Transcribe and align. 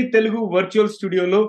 TGV 0.00 0.12
Telugu 0.16 0.40
virtual 0.54 0.92
స్టూడియోలో 0.94 1.40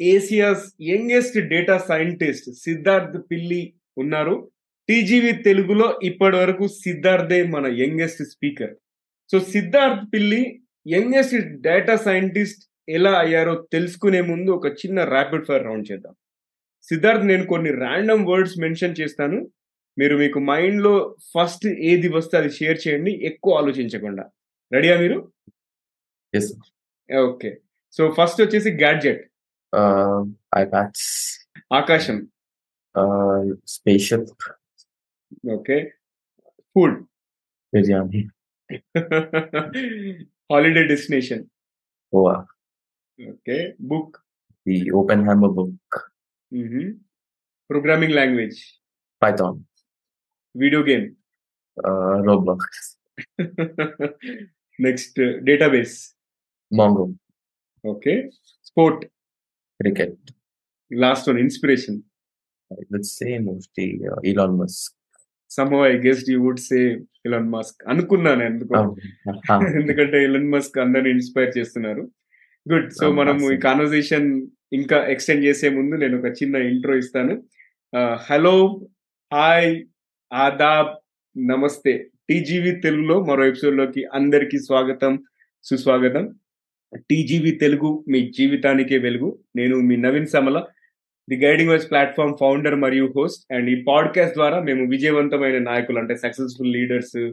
Asia's 0.00 0.64
youngest 0.88 1.38
data 1.52 1.76
scientist 1.88 2.48
Siddharth 2.64 3.16
Pilli 3.30 3.62
ఉన్నారు. 4.02 4.34
TGV 4.88 5.32
తెలుగులో 5.46 5.86
ఇప్పటి 6.02 6.36
వరకు 6.36 6.64
సిద్ధార్థే 6.82 7.40
మన 7.54 7.66
యంగెస్ట్ 7.80 8.22
స్పీకర్ 8.32 8.74
సో 9.30 9.38
సిద్ధార్థ్ 9.54 10.04
పిల్లి 10.14 10.42
యంగెస్ట్ 10.86 11.36
డేటా 11.66 11.96
సైంటిస్ట్ 12.06 12.62
ఎలా 12.88 13.12
అయ్యారో 13.18 13.54
తెలుసుకునే 13.72 14.20
ముందు 14.30 14.50
ఒక 14.50 14.66
చిన్న 14.80 14.98
ర్యాపిడ్ 15.14 15.46
ఫైర్ 15.48 15.66
రౌండ్ 15.68 15.88
చేద్దాం. 15.90 16.14
సిద్ధార్థ్ 16.88 17.26
నేను 17.26 17.44
కొన్ని 17.46 17.72
ర్యాండమ్ 17.84 18.26
వర్డ్స్ 18.30 18.56
మెన్షన్ 18.64 18.98
చేస్తాను. 19.00 19.38
మీరు 19.96 20.16
మీకు 20.16 20.38
మైండ్లో 20.50 20.96
ఫస్ట్ 21.34 21.66
ఏది 21.90 22.08
వస్తే 22.08 22.34
అది 22.40 22.50
షేర్ 22.58 22.78
చేయండి 22.84 23.12
ఎక్కువ 23.30 23.58
ఆలోచించకుండా. 23.60 24.24
రెడీయా 24.72 24.98
మీరు? 25.04 25.18
ఓకే 27.10 27.50
సో 27.98 28.04
ఫస్ట్ 28.18 28.40
వచ్చేసి 28.42 28.70
గ్యాడ్జెట్ 28.72 29.22
ఐప్యాడ్స్ 30.56 31.06
ఆకాశం. 31.72 32.18
స్పేషియప్ 33.66 34.30
okay 35.52 35.76
food 36.76 36.96
biryani 37.72 38.20
holiday 40.50 40.82
destination 40.82 41.42
Goa 42.12 42.34
okay 43.18 43.58
book 43.80 44.16
the 44.66 44.76
Oppenheimer 45.24 45.52
book 45.52 45.98
programming 47.70 48.14
language 48.14 48.58
Python 49.22 49.58
video 50.54 50.82
game 50.82 51.06
Roblox 52.26 52.84
next 54.78 55.20
database 55.42 55.96
Mongo 56.72 57.06
okay 57.88 58.30
sport 58.64 59.06
cricket 59.80 60.30
last 60.92 61.28
one 61.28 61.38
inspiration 61.38 62.02
I 62.74 62.76
would 62.76 63.02
say 63.02 63.46
mostly 63.46 63.96
uh, 64.08 64.34
Elon 64.34 64.62
Musk. 64.62 64.94
I 65.74 66.34
would 66.34 66.58
say 66.58 66.92
Elon 67.26 67.48
Musk 67.48 67.88
అనుకున్నాను 67.88 68.42
ఎందుకు. 68.42 68.96
ఎందుకంటే 69.82 70.24
Elon 70.24 70.50
Musk 70.50 70.78
అందరిని 70.78 71.10
inspire 71.10 71.58
చేస్తున్నారు. 71.58 72.10
Good 72.72 72.92
so 72.92 73.12
మనం 73.12 73.52
ఈ. 73.52 73.56
Conversation 73.56 74.46
ఇంకా 74.72 75.06
extend 75.06 75.44
చేసే 75.44 75.68
ముందు 75.68 75.94
నేను 75.94 76.18
ఒక 76.18 76.24
చిన్న 76.24 76.56
ఇంట్రో 76.56 76.96
ఇస్తాను. 76.96 77.42
హలో 78.14 78.86
హాయ్ 79.32 79.86
ఆదాబ్ 80.32 80.96
నమస్తే 81.48 82.08
టీజీవి 82.28 82.70
తెలుగులో 82.70 83.24
మరో 83.24 83.46
ఎపిసోడ్లోకి 83.46 84.04
అందరికీ 84.04 84.58
స్వాగతం 84.58 85.24
సుస్వాగతం. 85.64 86.38
టీజీవి 86.96 87.50
తెలుగు 87.50 88.04
మీ 88.08 88.30
జీవితానికే 88.38 88.98
వెలుగు. 88.98 89.38
నేను 89.56 89.76
మీ 89.80 89.96
Naveen 89.96 90.26
Samala 90.26 90.64
the 91.30 91.36
guiding 91.44 91.70
voice 91.70 91.90
platform 91.90 92.36
founder 92.40 92.74
మరియు 92.74 93.12
హోస్ట్. 93.16 93.54
అండ్ 93.54 93.70
ఈ 93.70 93.84
పాడ్కాస్ట్ 93.88 94.36
ద్వారా 94.36 94.60
మేము 94.60 94.90
విజయవంతమైన 94.90 95.58
నాయకులు 95.58 95.98
అంటే 95.98 96.16
successful 96.16 96.72
leaders 96.72 97.32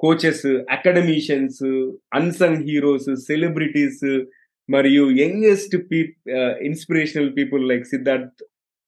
coaches 0.00 0.46
academicians 0.46 1.92
unsung 2.14 2.64
heroes 2.64 3.14
celebrities 3.14 4.24
మరియు 4.70 5.10
యంగెస్ట్ 5.10 5.76
పీ 5.92 6.14
ఇన్స్పిరేషనల్ 6.60 7.36
పీపుల్ 7.36 7.68
లైక్ 7.68 7.86
సిద్ధార్థ్ 7.86 8.44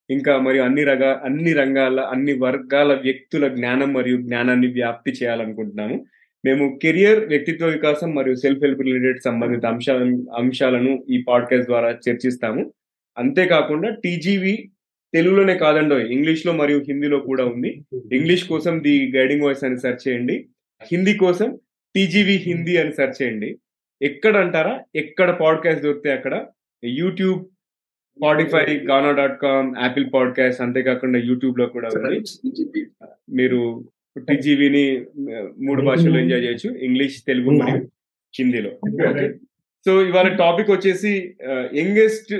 ఇంకా 0.09 0.37
మరియు 0.37 0.63
అన్ని 0.63 0.83
రగా 0.83 1.21
అన్ని 1.23 1.53
రంగాల 1.53 1.99
అన్ని 1.99 2.33
వర్గాల 2.33 2.93
వ్యక్తుల 2.93 3.47
జ్ఞానం 3.47 3.93
మరియు 3.93 4.17
జ్ఞానాన్ని 4.17 4.67
వ్యాప్తి 4.67 5.11
చేయాలనుకుంటున్నాము. 5.11 6.05
మేము 6.45 6.79
కెరియర్ 6.81 7.25
వ్యక్తిత్వ 7.25 7.67
వికాసం 7.67 8.15
మరియు 8.15 8.35
సెల్ఫ్ 8.35 8.63
హెల్ప్ 8.63 8.81
రిలేటెడ్ 8.81 9.19
సంబంధిత 9.25 9.65
అంశాలను 9.65 10.27
అంశాలను 10.37 11.05
ఈ 11.09 11.23
పాడ్కాస్ట్ 11.27 11.67
ద్వారా 11.67 11.97
చర్చిస్తాము. 12.09 12.73
అంతేకాకుండా 13.17 13.89
టీజీవి 13.89 14.71
తెలుగులోనే 15.13 15.57
కాదండో 15.57 15.99
ఇంగ్లీష్లో 15.99 16.53
మరియు 16.53 16.79
హిందీలో 16.79 17.19
కూడా 17.19 17.45
ఉంది. 17.45 17.85
ఇంగ్లీష్ 18.13 18.47
కోసం 18.47 18.83
ది 18.83 19.11
గైడింగ్ 19.15 19.41
వాయిస్ 19.41 19.63
అని 19.63 19.79
సెర్చ్ 19.79 20.07
చేయండి. 20.07 20.47
హిందీ 20.91 21.13
కోసం 21.13 21.57
టీజీవి 21.95 22.33
హిందీ 22.33 22.77
అని 22.77 22.93
సెర్చ్ 22.93 23.23
చేయండి. 23.23 23.57
ఎక్కడ 24.01 24.37
అంటారా? 24.37 24.81
ఎక్కడ 24.95 25.37
పాడ్కాస్ట్ 25.41 25.83
దొరికితే 25.83 26.11
అక్కడ. 26.11 26.45
YouTube 26.83 27.45
Spotify 28.17 28.77
Gaana 28.77 29.11
dot 29.11 29.41
com 29.41 29.75
Apple 29.81 30.05
podcast 30.13 30.61
అంతేకాకుండా 30.61 31.19
యూట్యూబ్లో 31.19 31.65
కూడా 31.65 31.89
ఉంది. 31.95 32.21
మీరు 33.29 33.89
టీజీవీని 34.19 34.85
మూడు 35.65 35.81
భాషల్లో 35.81 36.19
ఎంజాయ్ 36.19 36.43
చేయొచ్చు. 36.43 36.69
ఇంగ్లీష్ 36.77 37.17
తెలుగు 37.27 37.49
మరియు 37.49 37.89
హిందీలో. 38.39 38.71
సో 39.85 40.01
ఇవాళ 40.01 40.27
టాపిక్ 40.27 40.71
వచ్చేసి 40.71 41.11
యంగెస్ట్ 41.73 42.33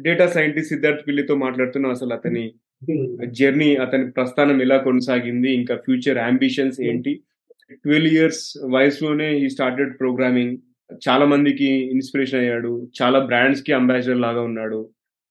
డేటా 0.00 0.26
సైంటిస్ట్ 0.26 0.72
సిద్ధార్థ్ 0.74 1.08
పిల్లితో 1.08 1.34
మాట్లాడుతున్నాం 1.34 1.90
అసలు 1.90 2.12
అతని 2.12 2.44
జర్నీ 3.30 3.76
అతని 3.76 4.10
ప్రస్థానం 4.10 4.62
ఎలా 4.62 4.76
కొనసాగింది 4.76 5.50
ఇంకా 5.52 5.74
ఫ్యూచర్ 5.76 6.18
అంబిషన్స్ 6.18 6.80
ఏంటి? 6.80 7.20
ట్వెల్వ్ 7.72 8.14
ఇయర్స్ 8.14 8.58
వయసులోనే 8.70 9.38
ఈ 9.38 9.48
స్టార్టెడ్ 9.48 9.92
ప్రోగ్రామింగ్ 10.00 10.56
చాలా 11.08 11.24
మందికి 11.24 11.68
ఇన్స్పిరేషన్ 11.90 12.40
అయ్యాడు. 12.40 12.88
చాలా 13.02 13.18
బ్రాండ్స్కి 13.18 13.72
అంబాసిడర్ 13.72 14.20
లాగా 14.20 14.42
ఉన్నాడు. 14.42 14.88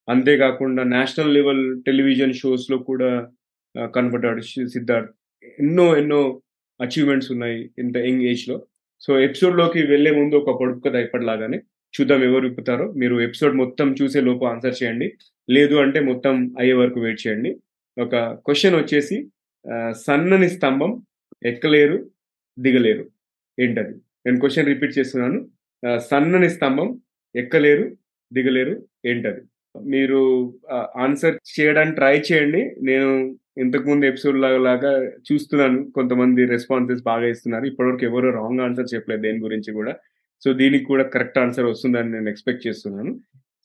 అంతేకాకుండా 0.10 0.84
నేషనల్ 0.84 1.34
లెవెల్ 1.34 1.82
టెలివిజన్ 1.82 2.34
షోస్లో 2.34 2.78
కూడా 2.78 3.28
కనపడ్డాడు 3.96 4.42
సిద్ధార్థ్. 4.42 5.12
ఎన్నో 5.60 5.98
ఎన్నో 5.98 6.42
అచీవ్మెంట్స్ 6.82 7.32
ఉన్నాయి 7.32 7.70
ఇంత 7.80 7.98
యంగ్ 7.98 8.22
ఏజ్లో. 8.22 8.66
సో 9.00 9.20
ఎపిసోడ్లోకి 9.20 9.80
వెళ్ళే 9.88 10.12
ముందు 10.12 10.36
ఒక 10.36 10.60
పొడుపు 10.60 10.80
కథ 10.80 10.96
ఎప్పటిలాగానే 10.96 11.58
చూద్దాం 11.96 12.24
ఎవరు 12.24 12.48
విప్పుతారో. 12.48 12.92
మీరు 12.92 13.22
ఎపిసోడ్ 13.22 13.56
మొత్తం 13.56 13.96
చూసే 14.02 14.22
లోపు 14.22 14.46
ఆన్సర్ 14.46 14.76
చేయండి. 14.84 15.14
లేదు 15.50 15.76
అంటే 15.76 16.00
మొత్తం 16.00 16.56
అయ్యే 16.60 16.74
వరకు 16.74 17.00
వెయిట్ 17.00 17.28
చేయండి. 17.28 17.52
ఒక 18.02 18.16
క్వశ్చన్ 18.46 18.76
వచ్చేసి 18.76 19.28
సన్నని 19.92 20.50
స్తంభం 20.50 21.02
ఎక్కలేరు 21.46 22.10
దిగలేరు. 22.60 23.10
ఏంటది? 23.60 23.96
నేను 24.26 24.40
క్వశ్చన్ 24.40 24.68
రిపీట్ 24.68 24.98
చేస్తున్నాను. 25.00 25.50
సన్నని 25.98 26.50
స్తంభం 26.50 27.02
ఎక్కలేరు 27.36 27.98
దిగలేరు 28.34 28.86
ఏంటది? 29.06 29.42
మీరు 29.86 30.22
ఆన్సర్ 30.74 31.36
చేయడానికి 31.60 31.96
ట్రై 31.96 32.20
చేయండి. 32.20 32.62
నేను 32.82 33.38
ఇంతకు 33.58 33.90
ముందు 33.90 34.06
ఎపిసోడ్ 34.06 34.38
లాగా 34.38 34.58
లాగా 34.58 34.92
చూస్తున్నాను. 35.32 35.92
కొంతమంది 35.96 36.46
రెస్పాన్సెస్ 36.46 37.04
బాగా 37.04 37.28
ఇస్తున్నారు. 37.28 37.66
ఇప్పటివరకు 37.66 38.06
ఎవరు 38.06 38.30
రాంగ్ 38.30 38.62
ఆన్సర్ 38.62 38.96
చెప్పలేదు 38.96 39.22
దేని 39.22 39.40
గురించి 39.40 39.74
కూడా. 39.74 39.94
సో 40.44 40.54
దీనికి 40.54 40.84
కూడా 40.84 41.04
కరెక్ట్ 41.04 41.38
ఆన్సర్ 41.38 41.66
వస్తుందని 41.66 42.12
నేను 42.12 42.30
ఎక్స్పెక్ట్ 42.30 42.68
చేస్తున్నాను. 42.68 43.20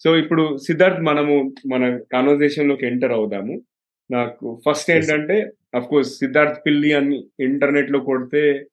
సో 0.04 0.16
ఇప్పుడు 0.16 0.58
సిద్ధార్థ్ 0.66 1.00
మనము 1.00 1.54
మన 1.66 1.98
కాన్వర్జేషన్లోకి 2.12 2.86
ఎంటర్ 2.86 3.12
అవుదాము. 3.12 3.62
నాకు 4.10 4.62
ఫస్ట్ 4.66 4.90
ఏంటంటే 4.90 5.36
అఫ్ 5.74 5.88
కోర్స్ 5.88 6.18
సిద్ధార్థ్ 6.18 6.58
పిల్లి 6.66 6.92
అని 6.92 7.16
ఇంటర్నెట్లో 7.40 7.98
కొడితే 8.00 8.66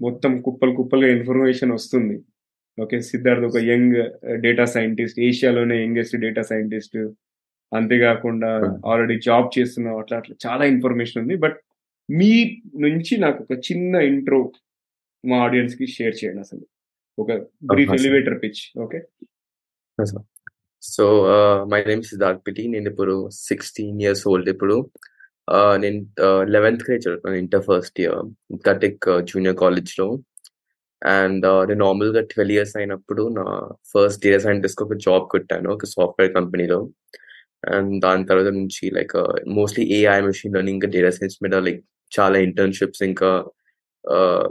మొత్తం 0.00 0.42
కుప్పలు 0.42 0.72
కుప్పలుగా 0.74 1.12
ఇన్ఫర్మేషన్ 1.12 1.72
వస్తుంది. 1.72 2.16
ఓకే 2.82 3.00
సిద్ధార్థ్ 3.00 3.44
ఒక 3.44 3.56
యంగ్ 3.56 3.96
డేటా 4.40 4.64
సైంటిస్ట్ 4.64 5.20
ఏషియాలోనే 5.20 5.84
యంగెస్ట్ 5.84 6.16
డేటా 6.16 6.42
సైంటిస్ట్ 6.42 6.98
అంతేకాకుండా 7.72 8.50
ఆల్రెడీ 8.90 9.16
జాబ్ 9.28 9.48
చేస్తున్నావు 9.56 9.98
అట్లా 10.02 10.16
అట్లా 10.20 10.34
చాలా 10.46 10.64
ఇన్ఫర్మేషన్ 10.64 11.20
ఉంది. 11.22 11.36
బట్ 11.36 11.58
మీ 12.08 12.32
నుంచి 12.86 13.14
నాకు 13.16 13.38
ఒక 13.44 13.56
చిన్న 13.68 13.94
ఇంట్రో 14.10 14.40
మా 15.24 15.36
ఆడియన్స్కి 15.46 15.86
షేర్ 15.96 16.16
చేయండి 16.20 16.42
అసలు. 16.46 16.64
ఒక 17.18 17.30
brief. 17.72 17.94
Elevator 17.98 18.38
pitch 18.42 18.62
okay 18.84 19.00
so 20.82 21.04
my 21.72 21.80
name 21.88 22.02
Siddharth 22.02 22.42
PT 22.46 22.62
నేను 22.68 22.86
ఇప్పుడు 22.92 23.14
సిక్స్టీన్ 23.46 24.00
ఇయర్స్ 24.04 24.24
ఓల్డ్ 24.32 24.50
ఇప్పుడు. 24.54 24.76
Uh, 25.48 25.76
నేను 25.82 26.00
లెవెన్త్ 26.54 26.82
గ్రేడ్ 26.86 27.02
చదువుతున్నాను 27.04 27.38
ఇంటర్ 27.42 27.62
ఫస్ట్ 27.68 27.96
ఇయర్ 28.00 28.18
కటెక్ 28.66 29.06
జూనియర్ 29.30 29.56
కాలేజ్లో 29.56 30.06
అండ్ 31.02 31.46
నేను 31.68 31.80
నార్మల్గా 31.84 32.20
ట్వెల్వ్ 32.32 32.54
ఇయర్స్ 32.56 32.74
అయినప్పుడు 32.76 33.22
నా 33.38 33.44
ఫస్ట్ 33.92 34.20
డేటా 34.24 34.40
సైంటిస్ట్ 34.44 34.82
ఒక 34.82 34.96
జాబ్ 35.06 35.24
కొట్టాను 35.32 35.68
ఒక 35.76 35.86
సాఫ్ట్వేర్ 35.94 36.30
కంపెనీలో 36.34 36.78
అండ్ 37.64 37.92
దాని 38.02 38.26
తర్వాత 38.26 38.50
నుంచి 38.54 38.84
like 38.98 39.16
mostly 39.58 39.84
AI 39.98 40.18
machine 40.28 40.54
learning 40.54 40.76
ఇంకా 40.78 40.88
డేటా 40.96 41.10
సైన్స్ 41.18 41.38
మీద 41.44 41.56
లైక్ 41.66 41.82
చాలా 42.12 42.38
ఇంటర్న్షిప్స్ 42.48 43.02
ఇంకా 43.10 43.30
uh, 44.04 44.44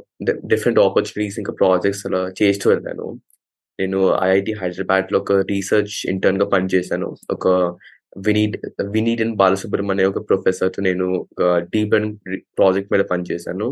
డిఫరెంట్ 0.51 0.79
ఆపర్చునిటీస్ 0.79 1.37
ఇంకా 1.41 1.53
ప్రాజెక్ట్స్ 1.53 2.03
అలా 2.07 2.21
చేస్తూ 2.41 2.65
వెళ్ళాను. 2.69 3.07
నేను 3.79 3.99
ఐఐటి 4.27 4.53
హైదరాబాద్లో 4.61 5.17
ఒక 5.19 5.33
రీసెర్చ్ 5.51 5.95
ఇంటర్న్గా 6.13 6.47
పనిచేశాను. 6.55 7.07
ఒక 7.31 7.47
వినీడ్ 8.27 8.55
వినీడ్ 8.95 9.21
అండ్ 9.21 9.35
బాలసుబ్రహ్మణ్య 9.37 10.05
ఒక 10.11 10.21
ప్రొఫెసర్తో 10.29 10.79
నేను 10.81 11.05
ఒక 11.23 11.43
డీప్ 11.73 11.95
అండ్ 11.95 12.13
ప్రాజెక్ట్ 12.59 12.93
మీద 12.93 13.03
పనిచేశాను. 13.13 13.67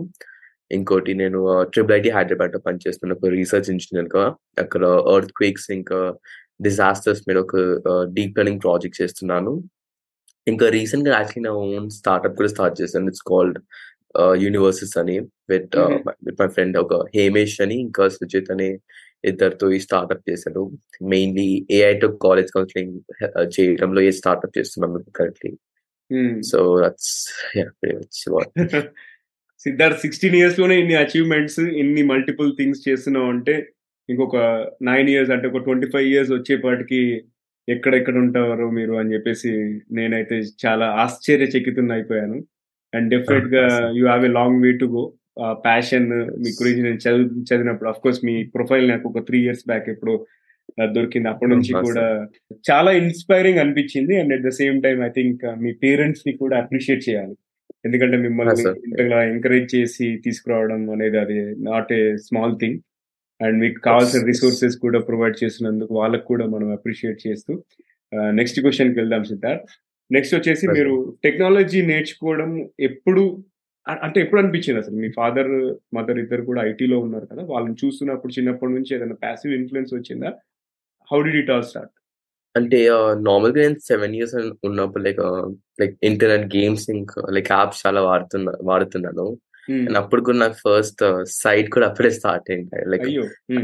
ఇంకోటి 0.72 1.12
నేను 1.22 1.40
uh, 1.54 1.63
ట్రిపుల్ 1.74 1.95
ఐటీ 2.00 2.12
హైదరాబాద్లో 2.18 2.60
పనిచేస్తున్నాను 2.68 3.18
ఒక 3.19 3.31
రీసెర్చ్ 3.38 3.69
ఇంజనీర్గా. 3.75 4.25
అక్కడ 4.60 4.83
ఎర్త్ 5.16 5.33
క్వేక్స్ 5.40 5.68
ఇంకా 5.80 6.00
డిజాస్టర్స్ 6.62 7.24
మీద 7.27 7.38
ఒక 7.38 7.56
డీప్ 8.13 8.38
లెర్నింగ్ 8.38 8.62
ప్రాజెక్ట్ 8.63 9.01
చేస్తున్నాను. 9.01 9.63
ఇంకా 10.48 10.69
రీసెంట్గా 10.69 11.15
యాక్చువల్లీ 11.15 11.50
నా 11.50 11.56
ఓన్ 11.56 11.89
స్టార్ట్అప్ 11.89 12.38
కూడా 12.38 12.50
స్టార్ట్ 12.50 12.81
చేశాను. 12.81 13.07
ఇట్స్ 13.07 13.21
కాల్డ్ 13.27 13.59
యూనివర్సెస్ 14.36 14.98
అని. 14.98 15.19
విత్. 15.19 15.77
విత్ 15.77 16.42
మై 16.42 16.48
ఫ్రెండ్ 16.48 16.77
ఒక 16.77 17.06
హేమేష్ 17.15 17.62
అని 17.62 17.75
ఇంకా 17.80 18.07
సుజిత్ 18.07 18.51
అని 18.51 18.80
ఇద్దరితో 19.25 19.71
ఈ 19.71 19.80
స్టార్ట్అప్ 19.80 20.30
చేశారు. 20.30 20.71
Mainly 21.01 21.68
AI 21.71 22.00
to 22.00 22.07
college 22.07 22.51
counselling 22.51 23.00
చేయడంలో 23.59 24.01
ఏ 24.01 24.12
స్టార్ట్అప్ 24.12 24.57
చేస్తున్నాం 24.57 25.04
correctly. 25.15 25.57
So 26.42 26.81
that's 26.86 27.30
Siddharth 29.59 30.00
sixteen 30.00 30.36
ఇయర్స్లోనే 30.36 30.80
ఇన్ని 30.80 30.95
అచీవ్మెంట్స్ 30.95 31.59
ఇన్ని 31.59 32.04
మల్టిపుల్ 32.04 32.54
థింగ్స్ 32.57 32.89
చేస్తున్నావు 32.89 33.25
అంటే 33.25 33.69
ఇంకొక 34.09 34.38
నైన్ 34.81 35.09
ఇయర్స్ 35.09 35.31
అంటే 35.31 35.48
ఒక 35.48 35.57
ట్వంటీ 35.63 35.88
ఫైవ్ 35.88 36.07
ఇయర్స్ 36.07 36.31
వచ్చేపాటికి 36.31 37.21
ఎక్కడెక్కడ 37.69 38.15
ఉంటారు 38.15 38.69
మీరు 38.69 38.94
అని 38.94 39.13
చెప్పేసి 39.13 39.80
నేనైతే 39.92 40.36
చాలా 40.65 40.86
ఆశ్చర్యచకితున్న 40.86 41.92
అయిపోయాను. 41.92 42.38
And 42.94 43.09
definitely 43.09 43.92
you 43.95 44.06
have 44.06 44.25
a 44.25 44.27
long 44.27 44.62
way 44.62 44.71
to 44.71 44.86
go 44.86 45.13
passion 45.51 46.09
మీ 46.44 46.50
గురించి 46.50 46.81
నేను 46.83 46.95
చదువు 46.95 47.42
చదివినప్పుడు 47.42 47.89
అఫ్ 47.89 48.00
కోర్స్ 48.00 48.25
మీ 48.25 48.44
ప్రొఫైల్ 48.44 48.89
నాకు 48.89 49.09
ఒక 49.09 49.25
త్రీ 49.25 49.42
ఇయర్స్ 49.42 49.63
బ్యాక్ 49.68 49.89
ఎప్పుడు 49.89 50.25
దొరికింది. 50.86 51.30
అప్పటి 51.30 51.51
నుంచి. 51.51 51.74
కూడా 51.86 52.27
చాలా 52.71 52.92
ఇన్స్పైరింగ్ 52.92 53.59
అనిపించింది. 53.59 54.19
And 54.19 54.33
at 54.33 54.42
the 54.42 54.50
same 54.50 54.81
time 54.83 55.04
I 55.04 55.09
think 55.09 55.59
మీ 55.59 55.74
పేరెంట్స్ని 55.74 56.33
కూడా 56.38 56.57
అప్రిషియేట్ 56.57 57.09
చేయాలి. 57.09 57.36
ఎందుకంటే 57.86 58.18
మిమ్మల్ని. 58.18 58.69
ఇంతగా 58.88 59.24
ఎంకరేజ్ 59.24 59.75
చేసి 59.75 60.21
తీసుకురావడం 60.25 60.89
అనేది 60.89 61.18
అది 61.18 61.39
not 61.63 61.94
a 61.94 62.15
small 62.15 62.56
thing 62.59 62.80
and 63.45 63.57
మీకు 63.63 63.80
కావాల్సిన. 63.88 64.22
రిసోర్సెస్ 64.31 64.78
కూడా 64.86 65.00
ప్రొవైడ్ 65.10 65.36
చేసినందుకు 65.42 65.92
వాళ్ళకు 66.01 66.25
కూడా 66.31 66.45
మనం 66.54 66.69
అప్రిషియేట్ 66.78 67.19
చేస్తూ 67.25 67.54
నెక్స్ట్ 68.39 68.60
క్వశ్చన్కి 68.66 68.98
వెళ్దాం 69.01 69.24
సిద్ధార్థ్. 69.31 69.68
నెక్స్ట్ 70.12 70.36
వచ్చేసి 70.38 70.66
మీరు 70.78 70.94
టెక్నాలజీ 71.25 71.80
నేర్చుకోవడం 71.92 72.51
ఎప్పుడు 72.88 73.24
అంటే 74.06 74.18
ఎప్పుడు 74.24 74.39
అనిపించింది 74.42 74.80
అసలు? 74.81 74.95
మీ 75.04 75.10
ఫాదర్ 75.18 75.51
మదర్ 75.98 76.18
ఇద్దరు 76.24 76.44
కూడా 76.50 76.62
ఐటీలో 76.69 76.98
ఉన్నారు 77.06 77.25
కదా 77.31 77.44
వాళ్ళని 77.51 77.75
చూస్తున్నప్పుడు 77.81 78.34
చిన్నప్పటి 78.38 78.74
నుంచి 78.78 78.92
ఏదైనా 78.95 79.18
ప్యాసివ్ 79.25 79.54
ఇన్ఫ్లుయెన్స్ 79.60 79.94
వచ్చిందా? 79.98 80.31
How 81.10 81.19
did 81.28 81.33
it 81.42 81.51
all 81.56 81.68
start 81.69 81.94
అంటే 82.56 82.80
నార్మల్గా 83.28 83.60
నేను 83.63 83.80
సెవెన్ 83.90 84.13
ఇయర్స్ 84.18 84.36
ఉన్నప్పుడు 84.68 85.04
లైక్ 85.07 85.22
లైక్ 85.81 85.95
ఇంటర్నెట్ 86.10 86.48
గేమ్స్ 86.56 86.86
ఇంకా 86.95 87.22
లైక్ 87.36 87.50
యాప్స్ 87.56 87.81
చాలా 87.86 88.01
వాడుతున్నా 88.10 88.54
వాడుతున్నాను. 88.69 89.25
అండ్ 89.72 89.98
అప్పుడు 89.98 90.22
కూడా 90.22 90.38
నాకు 90.38 90.54
ఫస్ట్ 90.54 91.24
సైట్ 91.25 91.69
కూడా 91.69 91.88
అప్పుడే 91.88 92.10
స్టార్ట్ 92.10 92.52
అయింది. 92.52 92.86
Like 92.90 93.04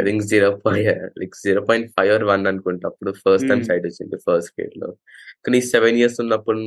I 0.02 0.06
think 0.06 0.24
zero 0.24 0.52
point 0.66 1.20
like 1.20 1.36
zero 1.46 1.62
point 1.62 1.92
five 1.92 2.14
or 2.14 2.24
one 2.24 2.48
అనుకుంటా. 2.48 2.88
అప్పుడు 2.88 3.12
ఫస్ట్ 3.12 3.48
టైం 3.50 3.58
Hmm. 3.58 3.68
సైట్ 3.68 3.86
వచ్చింది 3.86 4.16
ఫస్ట్ 4.16 4.54
గ్రేడ్లో. 4.60 4.88
కానీ 5.46 5.62
సెవెన్ 5.62 5.98
ఇయర్స్ 5.98 6.20
ఉన్నప్పుడు 6.20 6.60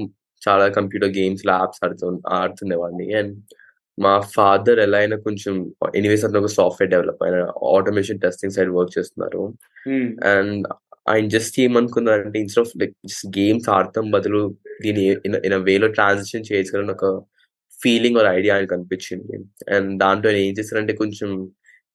చాలా 0.49 0.69
కంప్యూటర్ 0.69 1.11
గేమ్స్ 1.11 1.43
యాప్స్ 1.49 1.85
ఆడుతూ 1.85 2.21
ఆడుతుండేవాడిని. 2.29 3.15
అండ్ 3.15 3.37
మా 4.01 4.21
ఫాదర్ 4.21 4.79
ఎలా 4.79 4.99
అయినా 4.99 5.17
కొంచెం 5.17 5.73
ఎనీవేస్ 5.97 6.25
అతను 6.25 6.41
ఒక 6.41 6.47
సాఫ్ట్వేర్ 6.47 6.91
డెవలప్ 6.91 7.25
ఆయన 7.25 7.35
ఆటోమేషన్ 7.77 8.21
టెస్టింగ్ 8.21 8.53
సైడ్ 8.53 8.71
వర్క్ 8.71 8.99
చేస్తున్నారు. 8.99 9.55
అండ్ 10.25 10.67
ఆయన 11.09 11.29
జస్ట్ 11.29 11.61
ఏమనుకున్నారంటే 11.61 12.39
instead 12.39 12.67
of 12.67 12.77
like 12.81 12.93
just 13.07 13.39
games 13.39 13.69
ఆడటం 13.69 14.11
బదులు 14.11 14.55
దీని 14.83 15.05
ఇన్ 15.27 15.55
వేలో 15.55 15.89
ట్రాన్సిషన్ 15.89 16.45
చేయగలని 16.53 16.93
ఒక 16.93 17.05
ఫీలింగ్ 17.81 18.19
ఒక 18.21 18.29
ఐడియా 18.39 18.53
ఆయనకు 18.57 18.75
అనిపించింది. 18.77 19.37
అండ్ 19.75 19.91
దాంట్లో 20.05 20.31
ఏం 20.45 20.53
చేశారంటే 20.59 20.95
కొంచెం 21.03 21.31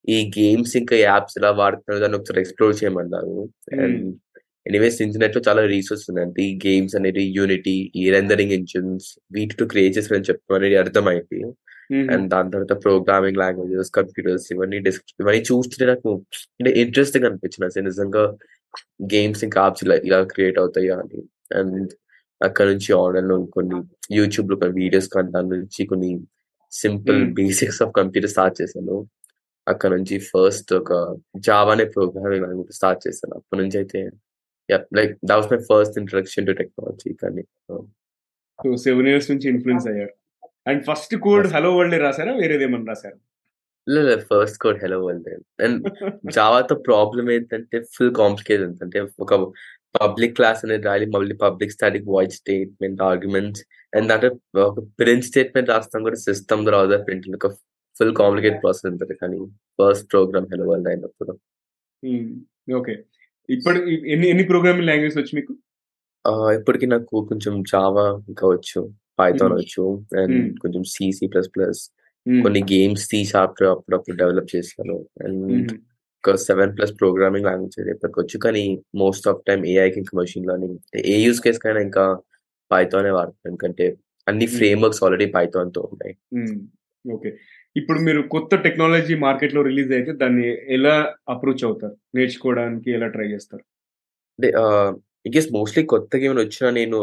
ఈ 0.07 0.17
గేమ్స్ 0.37 0.73
ఇంకా 0.81 0.95
యాప్స్ 1.07 1.35
ఎలా 1.39 1.49
వాడుతున్నారు 1.61 2.01
దాన్ని 2.03 2.17
ఒకసారి 2.19 2.39
ఎక్స్ప్లోర్ 2.43 2.75
చేయమన్నారు 2.81 3.35
అండ్ 3.77 4.05
ఎనీవేస్ 4.69 4.97
ఇంటర్నెట్లో 5.05 5.41
చాలా 5.47 5.61
రీసోర్స్ 5.73 6.05
ఉన్నాయంటే 6.11 6.41
ఈ 6.49 6.51
గేమ్స్ 6.65 6.95
అనేది 6.95 7.23
యూనిటీ 7.37 7.75
ఈ 8.01 8.03
రెండరింగ్ 8.15 8.53
ఇంజిన్స్ 8.57 9.07
వీటితో 9.35 9.65
క్రియేట్ 9.73 9.95
చేశారని 9.97 10.27
చెప్పడం 10.29 10.57
అనేది 10.59 10.77
అర్థమైంది. 10.83 11.39
అండ్ 12.13 12.27
దాని 12.33 12.51
తర్వాత 12.53 12.73
ప్రోగ్రామింగ్ 12.83 13.39
లాంగ్వేజెస్ 13.43 13.91
కంప్యూటర్స్ 13.97 14.45
ఇవన్నీ 14.53 14.79
డిస్క్ 14.87 15.09
ఇవన్నీ 15.21 15.41
చూస్తుంటే 15.49 15.85
నాకు 15.91 16.11
అంటే 16.59 16.71
ఇంట్రెస్టింగ్ 16.83 17.25
అనిపించింది. 17.29 17.67
అసలు 17.71 17.85
నిజంగా 17.89 18.23
గేమ్స్ 19.13 19.43
ఇంకా 19.47 19.59
యాప్స్ 19.65 19.83
ఇలా 19.85 19.95
ఇలా 20.09 20.19
క్రియేట్ 20.33 20.59
అవుతాయా 20.63 20.95
అని. 21.03 21.21
అండ్ 21.59 21.91
అక్కడ 22.41 22.65
నుంచి 22.67 22.91
ఆన్లైన్లో 22.93 23.37
కొన్ని 23.55 23.77
యూట్యూబ్లో 24.17 24.55
కొన్ని 24.57 24.75
వీడియోస్ 24.81 25.09
కానీ 25.15 25.29
దాని 25.31 25.49
నుంచి 25.55 25.81
కొన్ని 25.85 26.11
simple. 26.73 27.19
Basics 27.39 27.81
of 27.81 27.93
computer 27.99 28.31
start 28.31 28.55
చేశాను. 28.61 28.97
అక్కడ 29.67 29.91
నుంచి 29.93 30.15
ఫస్ట్ 30.31 30.71
ఒక 30.73 30.93
జావా 31.39 31.71
అనే 31.71 31.85
ప్రోగ్రామింగ్ 31.85 32.45
లాంగ్వేజ్ 32.45 32.75
స్టార్ట్ 32.75 33.01
చేశాను. 33.07 33.33
అప్పటి 33.35 33.61
నుంచి 33.63 33.77
అయితే 33.77 33.99
like 34.97 35.13
that 35.25 35.37
was 35.37 35.51
my 35.53 35.59
first 35.69 35.97
introduction 35.99 36.47
to 36.47 36.51
technology 36.51 37.11
కానీ 37.13 37.43
సో 37.67 37.75
సెవెన్ 38.77 39.07
ఇయర్స్ 39.07 39.29
నుంచి 39.31 39.47
ఇన్ఫ్లుయెన్స్ 39.49 39.85
అయ్యారు 39.87 40.13
and 40.67 40.81
first 40.89 41.13
code 41.15 41.47
hello 41.47 41.69
world 41.77 42.01
రాసారా 42.03 42.33
వేరేదేమన్నా 42.33 42.89
రాసారా 42.91 43.17
లేదు 43.87 44.21
first 44.21 44.57
code 44.57 44.79
hello 44.81 44.97
world. 45.05 45.29
And 45.65 45.77
జావాతో 46.37 46.75
problem 46.89 47.31
ఏంటంటే 47.31 47.77
ఫుల్ 47.93 48.13
కాంప్లికేట్ 48.15 48.63
అంటే 48.83 48.99
ఒక 49.19 49.33
పబ్లిక్ 49.95 50.35
క్లాస్ 50.35 50.65
అనేది 50.65 50.83
రాయాలి 50.83 51.05
మళ్ళీ 51.05 51.35
public 51.35 51.71
static 51.71 52.07
void 52.07 52.35
statement 52.35 53.01
arguments 53.01 53.63
and 53.95 54.09
దాంట్లో 54.09 54.31
ఒక 54.65 54.79
ప్రింట్ 54.99 55.25
స్టేట్మెంట్ 55.25 55.69
రాస్తాం 55.69 56.03
కూడా 56.03 56.15
సిస్టమ్ 56.15 56.65
ద్వారా 56.65 56.97
ప్రింట్ 56.97 57.27
ఒక 57.35 57.49
ఫుల్ 57.95 58.15
కాంప్లికేట్ 58.15 58.61
ప్రాసెస్ 58.61 58.85
ఉంటుంది 58.85 59.13
కానీ 59.13 59.39
ఫస్ట్ 59.79 60.11
ప్రోగ్రామ్ 60.11 60.45
హెలో 60.45 60.67
వరల్డ్ 60.69 60.87
అయినప్పుడు 60.87 61.33
ఓకే 62.73 62.93
ఇప్పుడు 63.49 63.77
ఎన్ని 63.79 64.27
ఎన్ని 64.29 64.43
ప్రోగ్రామింగ్ 64.43 64.87
లాంగ్వేజ్ 64.87 65.17
వచ్చి 65.17 65.33
మీకు 65.35 65.53
ఇప్పటికి 66.53 66.85
నాకు 66.85 67.21
కొంచెం 67.29 67.63
జావా 67.63 68.21
ఇంకా 68.29 68.47
వచ్చు 68.47 68.81
పైథాన్. 69.19 69.53
వచ్చు 69.53 70.05
అండ్. 70.19 70.59
కొంచెం 70.59 70.83
సి 70.83 71.11
సి 71.11 71.27
ప్లస్ 71.27 71.49
ప్లస్. 71.55 71.81
కొన్ని 72.25 72.61
గేమ్స్ 72.63 73.05
సి 73.07 73.25
షార్ప్ 73.25 73.63
అప్పుడప్పుడు 73.63 74.15
డెవలప్ 74.15 74.55
చేశాను 74.55 75.05
అండ్. 75.23 75.71
ఒక 76.23 76.35
సెవెన్ 76.39 76.73
ప్లస్ 76.77 76.91
ప్రోగ్రామింగ్ 76.93 77.45
లాంగ్వేజ్ 77.45 77.89
ఇప్పటికొచ్చు 77.93 78.37
కానీ 78.39 78.63
మోస్ట్ 78.95 79.27
ఆఫ్ 79.27 79.39
టైం 79.47 79.61
ఏఐకి 79.65 79.97
ఇంకా 79.99 80.13
machine 80.19 80.47
learning 80.47 80.77
a 81.13 81.15
use 81.23 81.41
case 81.41 81.59
కైనా 81.59 81.79
ఇంకా 81.79 82.03
పైథానే 82.71 83.11
వాడతాను 83.11 83.49
ఎందుకంటే 83.49 83.85
అన్ని 84.27 84.45
Hmm. 84.45 84.55
ఫ్రేమ్ 84.57 84.79
వర్క్స్ 84.83 85.03
ఆల్రెడీ 85.03 85.25
పైథాన్తో 85.25 85.81
ఉన్నాయి. 85.81 86.13
ఓకే 87.05 87.29
ఇప్పుడు 87.75 87.99
మీరు 87.99 88.21
కొత్త 88.27 88.55
టెక్నాలజీ 88.55 89.15
మార్కెట్లో 89.15 89.61
రిలీజ్ 89.61 89.91
అయితే 89.91 90.11
దాన్ని 90.11 90.45
ఎలా 90.69 90.93
అప్రోచ్ 91.29 91.63
అవుతారు? 91.63 91.95
నేర్చుకోవడానికి 92.15 92.89
ఎలా 92.91 93.07
ట్రై 93.07 93.27
చేస్తారు? 93.31 93.63
అంటే 94.39 95.41
మోస్ట్లీ 95.51 95.83
కొత్తగా 95.83 96.25
ఏమైనా 96.25 96.41
వచ్చినా 96.41 96.69
నేను 96.71 96.97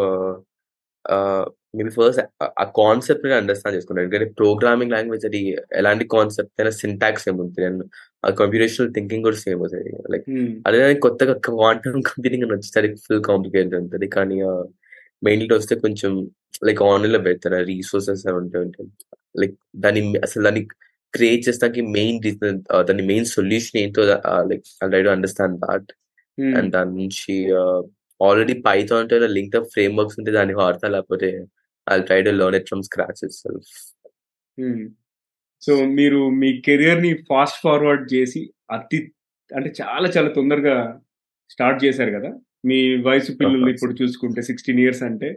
మీరు 1.76 1.90
ఫస్ట్ 1.90 2.20
ఆ 2.62 2.64
కాన్సెప్ట్ 2.76 3.26
అండర్స్టాండ్ 3.26 3.76
చేసుకున్నాను 3.76 4.04
ఎందుకంటే 4.06 4.28
ప్రోగ్రామింగ్ 4.32 4.92
లాంగ్వేజ్ 4.92 5.26
అది 5.26 5.40
ఎలాంటి 5.72 6.04
కాన్సెప్ట్ 6.04 6.54
అయినా 6.60 6.70
సింటాక్స్ 6.70 7.28
ఏముంటుంది 7.28 7.66
అండ్ 7.66 7.82
ఆ 8.24 8.30
కంప్యూటేషనల్ 8.40 8.90
థింకింగ్ 8.94 9.24
కూడా 9.24 9.38
సేమ్ 9.44 9.60
అవుతుంది 9.60 9.92
లైక్ 10.12 10.26
అదే 10.66 10.78
కొత్తగా 11.04 11.34
క్వాంటమ్ 11.46 12.00
కంప్యూటింగ్ 12.02 12.44
అని 12.44 12.52
వచ్చేసరికి 12.54 12.98
ఫుల్ 13.04 13.22
కాంప్లికేటెడ్ 13.24 13.76
ఉంటుంది. 13.82 14.06
కానీ 14.08 14.36
మెయిన్లీ 15.22 15.48
వస్తే 15.54 15.74
కొంచెం 15.76 16.12
లైక్ 16.66 16.80
ఆన్లైన్లో 16.82 17.20
పెడతారు 17.20 17.58
రీసోర్సెస్ 17.64 18.24
ఉంటే 18.40 18.58
ఉంటాయి 18.58 18.88
లైక్ 19.40 19.54
దాన్ని 19.76 20.02
అసలు 20.26 20.42
దాన్ని 20.44 20.62
క్రియేట్ 21.14 21.42
చేస్తానికి 21.48 21.82
మెయిన్ 21.96 22.18
రీజన్ 22.24 22.58
దాని 22.88 23.02
మెయిన్ 23.02 23.28
సొల్యూషన్ 23.36 23.78
ఏంటో 23.82 24.02
like 24.50 24.64
I 24.98 25.02
to 25.02 25.10
understand 25.10 25.58
that 25.66 25.90
and 26.38 26.70
దాని 26.72 26.92
నుంచి 27.00 27.34
ఆల్రెడీ 28.20 28.54
పైథాన్తో 28.62 29.18
లింక్ 29.36 29.56
అప్ 29.56 29.70
ఫ్రేమ్ 29.72 29.94
వర్క్స్ 29.98 30.18
ఉంటే 30.20 30.32
దాన్ని 30.32 30.54
వాడతా 30.54 30.88
లేకపోతే 30.88 31.28
I 31.86 31.96
try 32.00 32.20
to 32.22 32.32
learn 32.40 32.56
it 32.56 32.68
from 32.68 32.82
scratch 32.82 33.20
itself 33.36 33.70
so 35.62 35.84
మీరు 35.90 36.28
మీ 36.40 36.60
కెరియర్ని 36.60 37.14
ఫాస్ట్ 37.28 37.62
ఫార్వర్డ్ 37.62 38.14
చేసి 38.14 38.40
అతి 38.70 38.98
అంటే 39.50 39.72
చాలా 39.80 40.08
చాలా 40.08 40.28
తొందరగా 40.28 40.74
స్టార్ట్ 41.50 41.84
చేశారు 41.84 42.10
కదా? 42.10 42.30
మీ 42.64 42.78
వయసు 42.98 43.32
పిల్లలు. 43.32 43.68
ఇప్పుడు 43.70 43.92
చూసుకుంటే 44.02 44.42
సిక్స్టీన్ 44.42 44.80
ఇయర్స్ 44.80 45.02
అంటే 45.02 45.28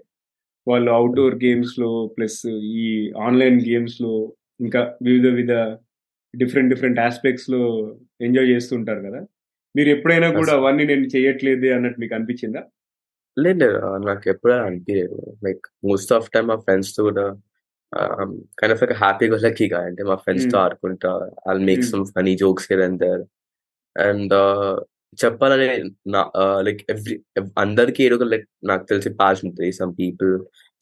వాళ్ళు 0.67 0.91
అవుట్డోర్ 0.91 1.35
గేమ్స్లో 1.35 2.07
ప్లస్ 2.07 2.39
ఈ 2.81 2.87
ఆన్లైన్ 3.21 3.61
గేమ్స్లో 3.61 4.11
ఇంకా 4.59 4.97
వివిధ 5.01 5.25
వివిధ 5.27 5.53
డిఫరెంట్ 6.33 6.69
డిఫరెంట్ 6.69 6.99
ఆస్పెక్ట్స్లో 6.99 7.61
ఎంజాయ్ 8.21 8.47
చేస్తుంటారు 8.47 9.01
కదా? 9.07 9.21
మీరు 9.75 9.89
ఎప్పుడైనా 9.89 10.29
కూడా. 10.31 10.53
అవన్నీ 10.53 10.83
నేను 10.85 11.05
చేయట్లేదు 11.07 11.67
అన్నట్టు 11.67 11.99
మీకు 11.99 12.15
అనిపించిందా? 12.15 12.61
లేదు 13.37 13.67
నాకు 14.05 14.29
ఎప్పుడు 14.29 14.53
అనిపించలేదు 14.61 15.17
లైక్ 15.43 15.65
మోస్ట్ 15.85 16.13
ఆఫ్ 16.13 16.29
టైమ్ 16.29 16.47
మా 16.47 16.55
ఫ్రెండ్స్తో 16.57 17.03
కూడా 17.03 17.25
కైండ్ 18.59 18.73
ఆఫ్ 18.75 18.81
లైక్ 18.83 18.95
హ్యాపీగా 19.03 19.37
లక్కీగా 19.45 19.79
అంటే 19.89 20.01
మా 20.09 20.15
ఫ్రెండ్స్తో. 20.23 20.57
ఆడుకుంటా 20.63 21.11
I 21.51 21.55
make. 21.69 21.83
Some 21.91 22.03
funny 22.17 22.33
jokes 22.43 22.67
here 22.71 22.83
and 22.87 22.99
there 23.03 23.23
and 23.95 24.33
చెప్పాలని 25.21 25.67
నా 26.13 26.21
లైక్ 26.67 26.81
ఎవ్రీ 26.93 27.15
అందరికీ 27.63 28.01
ఏదో 28.07 28.27
లైక్ 28.33 28.45
నాకు 28.69 28.83
తెలిసి 28.91 29.09
ప్యాషన్ 29.21 29.47
ఉంటుంది. 29.49 29.69
Some 29.79 29.91
people 30.01 30.33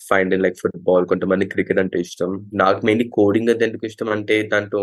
find 0.01 0.35
like 0.45 0.57
football 0.63 1.05
కొంతమంది 1.11 1.45
క్రికెట్ 1.53 1.81
అంటే 1.83 1.97
ఇష్టం. 2.05 2.31
నాకు 2.61 2.79
మెయిన్లీ 2.87 3.07
కోడింగ్ 3.17 3.51
అంటే 3.53 3.63
ఎందుకు 3.69 3.85
ఇష్టం 3.91 4.09
అంటే 4.17 4.35
దాంట్లో 4.53 4.81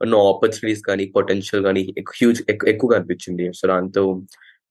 ఉన్న 0.00 0.14
ఆపర్చునిటీస్ 0.30 0.82
కానీ 0.88 1.04
పొటెన్షియల్ 1.16 1.62
కానీ 1.68 1.80
హ్యూజ్ 2.18 2.40
ఎక్కువగా 2.72 2.96
అనిపించింది. 2.98 3.46
సో 3.58 3.64
దాంతో 3.72 4.02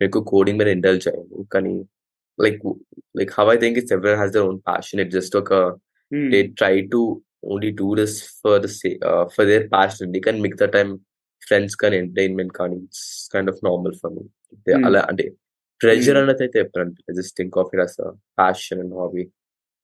ఎక్కువ 0.01 0.22
కోడింగ్ 0.32 0.60
మీద 0.62 0.70
ఇండల్జ్ 0.77 1.06
అయ్యాను. 1.12 1.39
కానీ 1.53 1.74
like 2.39 2.62
like 3.20 3.32
how 3.38 3.46
I 3.56 3.58
think 3.63 3.77
it's 3.82 3.94
ever 3.98 4.18
has 4.22 4.34
their 4.36 4.48
own 4.50 4.60
passion 4.70 5.01
it 5.03 5.12
just 5.18 5.36
ఒక 5.44 5.53
Hmm. 6.12 6.28
They 6.32 6.39
try 6.54 6.75
to 6.92 7.01
only 7.46 7.72
do 7.74 7.89
this 7.96 8.16
for 8.39 8.60
the 8.62 8.70
for 9.36 9.48
their 9.48 9.66
passion 9.72 10.04
అండి 10.08 10.20
కానీ 10.20 10.39
మిగతా 10.42 10.68
టైం 10.75 10.89
ఫ్రెండ్స్ 11.42 11.75
కానీ 11.75 11.96
ఎంటర్టైన్మెంట్ 11.98 12.54
కానీ 12.54 12.78
it's 12.78 13.06
kind 13.34 13.50
of 13.50 13.62
normal 13.63 13.96
for 14.01 14.13
me. 14.16 14.24
అలా 14.84 15.01
అంటే 15.12 15.25
Hmm. 15.82 16.18
అన్నది 16.18 16.42
అయితే 16.44 16.60
చెప్పాను 16.60 17.13
just 17.18 17.36
think 17.38 17.58
of 17.58 17.70
it 17.74 17.84
as 17.84 17.98
passion 18.38 18.80
and 18.80 18.94
hobby 18.94 19.24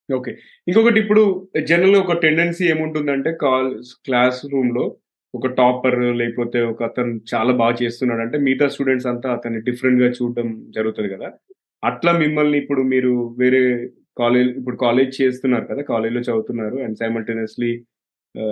okay 0.10 0.32
ఇంకొకటి 0.68 1.00
ఇప్పుడు 1.00 1.22
జనరల్ 1.68 1.96
ఒక 1.96 2.16
టెండెన్సీ 2.20 2.66
ఏముంటుందంటే 2.72 3.32
కాల్ 3.36 3.70
క్లాస్ 4.06 4.40
రూమ్లో 4.46 4.84
ఒక 5.34 5.48
టాపర్ 5.54 5.98
లేకపోతే 6.14 6.60
ఒక 6.64 6.84
అతను 6.84 7.14
చాలా 7.34 7.54
బాగా 7.54 7.76
చేస్తున్నాడు 7.82 8.22
అంటే 8.22 8.38
మిగతా 8.38 8.68
స్టూడెంట్స్ 8.68 9.08
అంతా 9.08 9.30
అతన్ని 9.32 9.62
డిఫరెంట్గా 9.62 10.10
చూడడం 10.10 10.50
జరుగుతుంది 10.72 11.10
కదా 11.10 11.30
అట్లా 11.84 12.12
మిమ్మల్ని 12.20 12.58
ఇప్పుడు 12.58 12.82
మీరు 12.84 13.14
వేరే 13.38 13.62
కాలేజ్ 14.18 14.50
ఇప్పుడు 14.50 14.76
కాలేజ్ 14.76 15.22
చేస్తున్నారు 15.22 15.66
కదా 15.66 15.82
కాలేజ్లో 15.82 16.22
చదువుతున్నారు 16.22 16.76
అండ్ 16.76 16.98
సైమల్టేనియస్లీ 16.98 17.84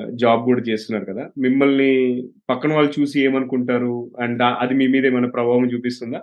జాబ్ 0.10 0.46
కూడా 0.46 0.62
చేస్తున్నారు 0.62 1.13
కదా. 1.13 1.29
మిమ్మల్ని 1.38 2.24
పక్కన 2.50 2.74
వాళ్ళు 2.74 3.01
చూసి 3.01 3.22
ఏమనుకుంటారు? 3.22 4.12
అండ్ 4.20 4.41
అది 4.41 4.74
మీ 4.74 4.88
మీద 4.88 5.05
ఏమైనా 5.05 5.29
ప్రభావం 5.29 5.74
చూపిస్తుందా? 5.74 6.22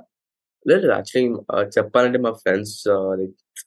లేదు 0.68 0.90
యాక్చువల్లీ 0.90 1.64
చెప్పాలంటే 1.78 2.18
మా 2.18 2.30
ఫ్రెండ్స్ 2.30 2.84
లైక్ 2.88 3.64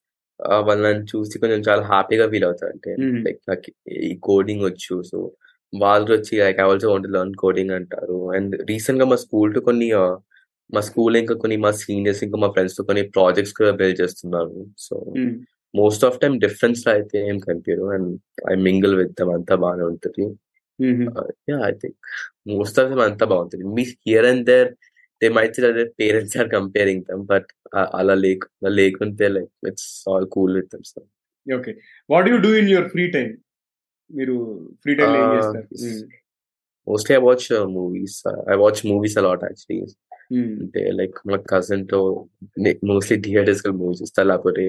వాళ్ళని 0.56 1.04
చూసి 1.04 1.40
కొంచెం 1.40 1.60
చాలా 1.70 1.82
హ్యాపీగా 1.82 2.30
ఫీల్ 2.30 2.44
అవుతారు 2.44 2.72
అంటే. 2.72 2.96
లైక్ 3.24 3.42
నాకు 3.50 3.90
ఈ 3.90 4.20
కోడింగ్ 4.24 4.62
వచ్చు. 4.62 5.02
సో 5.02 5.32
వాళ్ళు 5.82 6.14
వచ్చి 6.14 6.40
like 6.40 6.60
I 6.60 6.64
also 6.64 6.92
want 6.92 7.08
learn 7.08 7.34
coding 7.34 7.72
అంటారు. 7.72 8.32
అండ్ 8.32 8.70
రీసెంట్గా 8.70 9.06
మా 9.06 9.16
స్కూల్తో 9.16 9.62
కొన్ని 9.62 9.92
మా 10.74 10.80
స్కూల్ 10.80 11.18
ఇంకా 11.18 11.36
కొన్ని 11.36 11.58
మా 11.58 11.72
సీనియర్స్ 11.72 12.24
ఇంకా 12.24 12.38
మా 12.38 12.50
ఫ్రెండ్స్తో 12.50 12.84
కొన్ని 12.84 13.08
ప్రాజెక్ట్స్ 13.08 13.58
కూడా 13.58 13.72
బిల్డ్ 13.72 14.02
చేస్తున్నారు. 14.02 14.66
సో. 14.78 15.14
మోస్ట్ 15.74 16.04
ఆఫ్ 16.06 16.18
టైం 16.20 16.34
డిఫరెన్స్లో 16.40 16.92
అయితే 16.94 17.18
ఏం 17.30 17.38
కనిపించరు 17.44 17.86
and 17.96 18.10
I 18.52 18.56
mingle 18.66 18.96
with 19.00 19.14
them 19.20 19.32
అంతా 19.36 19.56
బాగానే 19.64 19.86
ఉంటుంది 19.92 20.26
మ్మ్. 20.80 21.06
Yeah 21.50 21.58
I 21.66 21.74
think 21.82 21.98
most 22.52 22.78
of 22.80 22.90
them 22.92 23.04
అంతా 23.08 23.26
బాగుంటుంది 23.32 23.66
me 23.76 23.84
here 24.06 24.28
and 24.32 24.44
there 24.50 24.70
they 25.22 25.30
might 25.36 25.58
say 25.58 25.70
parents 26.00 26.36
are 26.38 26.50
comparing 26.54 27.04
them 27.10 27.24
but 27.28 27.50
అలా 28.00 28.16
లేకు 28.24 28.48
అలా 28.58 28.72
లేకుంటే 28.80 29.28
like 29.30 29.52
it's 29.68 29.90
all 30.10 30.28
cool 30.36 30.54
with 30.58 30.70
them 30.74 30.86
so 30.90 31.02
okay 31.48 31.72
what 32.10 32.28
you 32.30 32.38
do 32.44 32.52
in 32.58 32.70
your 32.74 32.90
free 32.92 33.06
time 33.16 33.30
మీరు 34.12 34.36
free 34.84 34.94
time 34.96 35.12
ఏం 35.16 35.26
Uh, 35.26 35.36
చేస్తారు? 35.36 35.68
మ్మ్. 35.84 36.04
Mostly 36.88 37.14
I 37.16 37.22
watch 37.24 37.46
movies 37.76 38.16
I 38.48 38.58
watch 38.62 38.82
movies 38.88 39.16
a lot 39.20 39.44
actually 39.46 39.86
మ్మ్. 40.34 40.50
అంటే 40.62 40.82
like 40.98 41.18
మా 41.28 41.38
కజిన్తో 41.52 42.00
మోస్ట్లీ 42.90 43.18
థియేటర్స్ 43.26 43.62
మూవీస్ 43.80 44.02
చూస్తా 44.04 44.24
లేకపోతే 44.30 44.66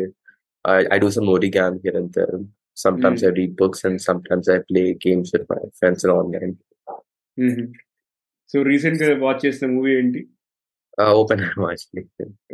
I 0.90 0.99
do 0.99 1.11
some 1.11 1.26
Modi 1.26 1.50
game 1.56 1.78
here 1.85 1.97
and 1.97 2.12
there 2.18 2.37
sometimes 2.76 3.21
Mm. 3.21 3.26
I 3.28 3.35
read 3.35 3.52
books 3.56 3.80
and 3.85 3.97
sometimes 4.00 4.47
I 4.49 4.59
play 4.71 4.87
games 5.00 5.28
with 5.35 5.44
my 5.50 5.59
friends 5.78 6.00
and 6.04 6.12
online. 6.12 6.54
మ్మ్. 7.38 7.66
So 8.50 8.62
రీసెంట్గా 8.71 9.09
watch 9.25 9.42
చేసిన 9.47 9.68
movie 9.75 9.92
ఏంటి 9.99 10.23
Uh, 10.99 11.04
actually. 11.66 12.02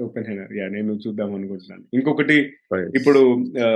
open 0.05 0.27
హైనర్ 0.29 0.53
yeah 0.59 0.67
నేను 0.69 0.93
చూద్దాం 1.05 1.31
అనుకుంటున్నాను 1.39 1.83
ఇంకొకటి. 1.93 2.37
ఇప్పుడు 2.99 3.21
ఆ, 3.63 3.67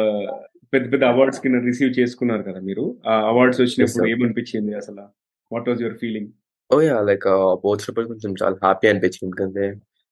పెద్ద 0.73 0.85
పెద్ద 0.93 1.05
అవార్డ్స్ 1.13 1.41
కింద 1.43 1.59
రిసీవ్ 1.67 1.93
చేసుకున్నారు 1.99 2.43
కదా 2.43 2.61
మీరు 2.61 2.85
ఆ 3.07 3.17
అవార్డ్స్ 3.31 3.61
వచ్చినప్పుడు. 3.63 4.07
ఏమనిపించింది 4.13 4.75
అసలు 4.81 5.05
what 5.51 5.69
was 5.71 5.83
your 5.85 5.99
feeling 6.03 6.31
Oh 6.71 6.81
yeah, 6.81 7.01
like 7.03 7.25
uh, 7.33 7.41
వచ్చినప్పుడు 7.67 8.07
కొంచెం 8.13 8.33
చాలా 8.43 8.57
హ్యాపీ 8.63 8.87
అనిపించింది 8.93 9.27
ఎందుకంటే 9.27 9.65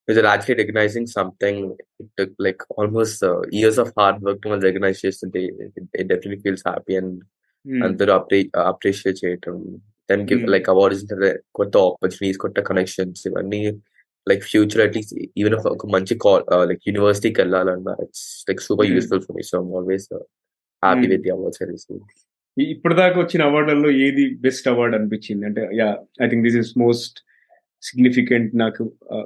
you're 0.09 0.27
actually 0.27 0.57
recognizing 0.57 1.07
something. 1.09 1.57
It 2.01 2.09
took 2.19 2.31
like 2.39 2.61
almost 2.77 3.23
uh, 3.23 3.41
years 3.53 3.79
of 3.79 3.93
hard 3.97 4.21
work 4.21 4.39
to 4.43 4.57
recognize 4.61 4.99
చేస్తుంటే 5.05 5.41
it, 5.67 5.73
it 5.95 6.07
definitely 6.09 6.41
feels 6.47 6.63
happy 6.67 6.97
and 6.97 7.11
అందరూ 7.87 8.13
అప్రి 8.13 8.39
అప్రిషియేట్ 8.71 9.19
చేయటం 9.21 9.57
then 10.09 10.23
give 10.29 10.41
Mm. 10.41 10.51
Like 10.55 10.69
awards 10.73 11.03
కొత్త 11.59 11.75
ఆపర్చునిటీస్ 11.89 12.39
కొత్త 12.45 12.61
కనెక్షన్స్ 12.71 13.21
ఇవన్నీ 13.29 13.61
like 14.27 14.43
future 14.49 14.81
at least 14.85 15.13
even 15.41 15.55
ఒక 15.75 15.87
మంచి 15.95 16.15
call 16.25 16.43
like 16.71 16.83
యూనివర్సిటీకి 16.89 17.39
వెళ్ళాలన్నా 17.43 17.95
it's 18.05 18.25
like 18.49 18.63
super 18.67 18.89
Mm. 18.89 18.95
Useful 18.97 19.23
for 19.27 19.37
me 19.39 19.45
so 19.51 19.61
always 19.81 20.09
happy 20.83 21.05
Mm. 21.05 21.13
With 21.13 21.25
the 21.27 21.33
awards 21.37 21.63
I 21.63 21.69
receive 21.73 22.01
ఇప్పటిదాకా 22.57 23.17
వచ్చిన 23.23 23.43
అవార్డులలో 23.51 23.91
ఏది 24.07 24.25
బెస్ట్ 24.47 24.67
అవార్డ్ 24.73 24.97
అనిపించింది? 24.99 25.45
అంటే 25.51 25.63
yeah 25.81 25.89
I 26.25 26.29
think 26.33 26.45
this 26.49 26.59
is 26.63 26.73
most 26.79 27.17
significant 27.83 28.51
నాకు 28.57 28.83
ఆ, 29.13 29.19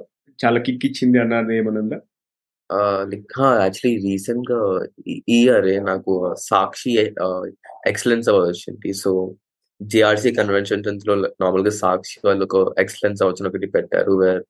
చాలా 0.44 0.60
కిక్ 0.60 0.86
ఇచ్చింది 0.86 1.18
అన్నది 1.18 1.56
ఏమైనా 1.56 1.80
ఉందా 1.80 2.00
లైక్ 3.10 3.40
యాక్చువల్లీ 3.40 3.96
రీసెంట్గా 3.96 4.86
ఇయర్ 5.28 5.86
నాకు 5.86 6.34
సాక్షి 6.38 6.92
ఎక్సలెన్స్ 7.86 8.28
అవార్డ్ 8.28 8.48
వచ్చింది. 8.48 8.92
సో 8.92 9.34
జిఆర్సీ 9.82 10.32
కన్వెన్షన్లో 10.32 11.14
నార్మల్గా 11.14 11.70
సాక్షి 11.70 12.20
వాళ్ళు 12.24 12.48
ఒక 12.52 12.74
ఎక్సలెన్స్ 12.80 13.22
అవార్డ్స్ 13.22 13.42
ఒకటి 13.42 13.66
పెట్టారు 13.66 14.12
వేర్ 14.12 14.42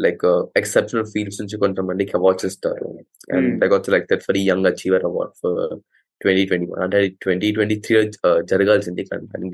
లైక్ 0.00 0.48
ఎక్సెప్షనల్ 0.56 1.06
ఫీల్డ్స్ 1.06 1.40
నుంచి 1.40 1.58
కొంతమందికి 1.58 2.12
అవార్డ్స్ 2.14 2.46
ఇస్తారు. 2.46 2.98
And. 3.36 3.64
I 3.64 3.68
like 3.68 4.06
that 4.12 4.22
for 4.22 4.36
young 4.36 4.66
achiever 4.66 5.04
award 5.04 5.32
for 5.42 5.80
twenty 6.22 6.46
twenty 6.46 6.66
one. 6.66 6.82
అంటే 6.82 7.08
ట్వంటీ 7.08 7.52
ట్వంటీ 7.52 7.76
త్రీ 7.76 8.10
జరగాల్సింది 8.46 9.04
కానీ 9.04 9.50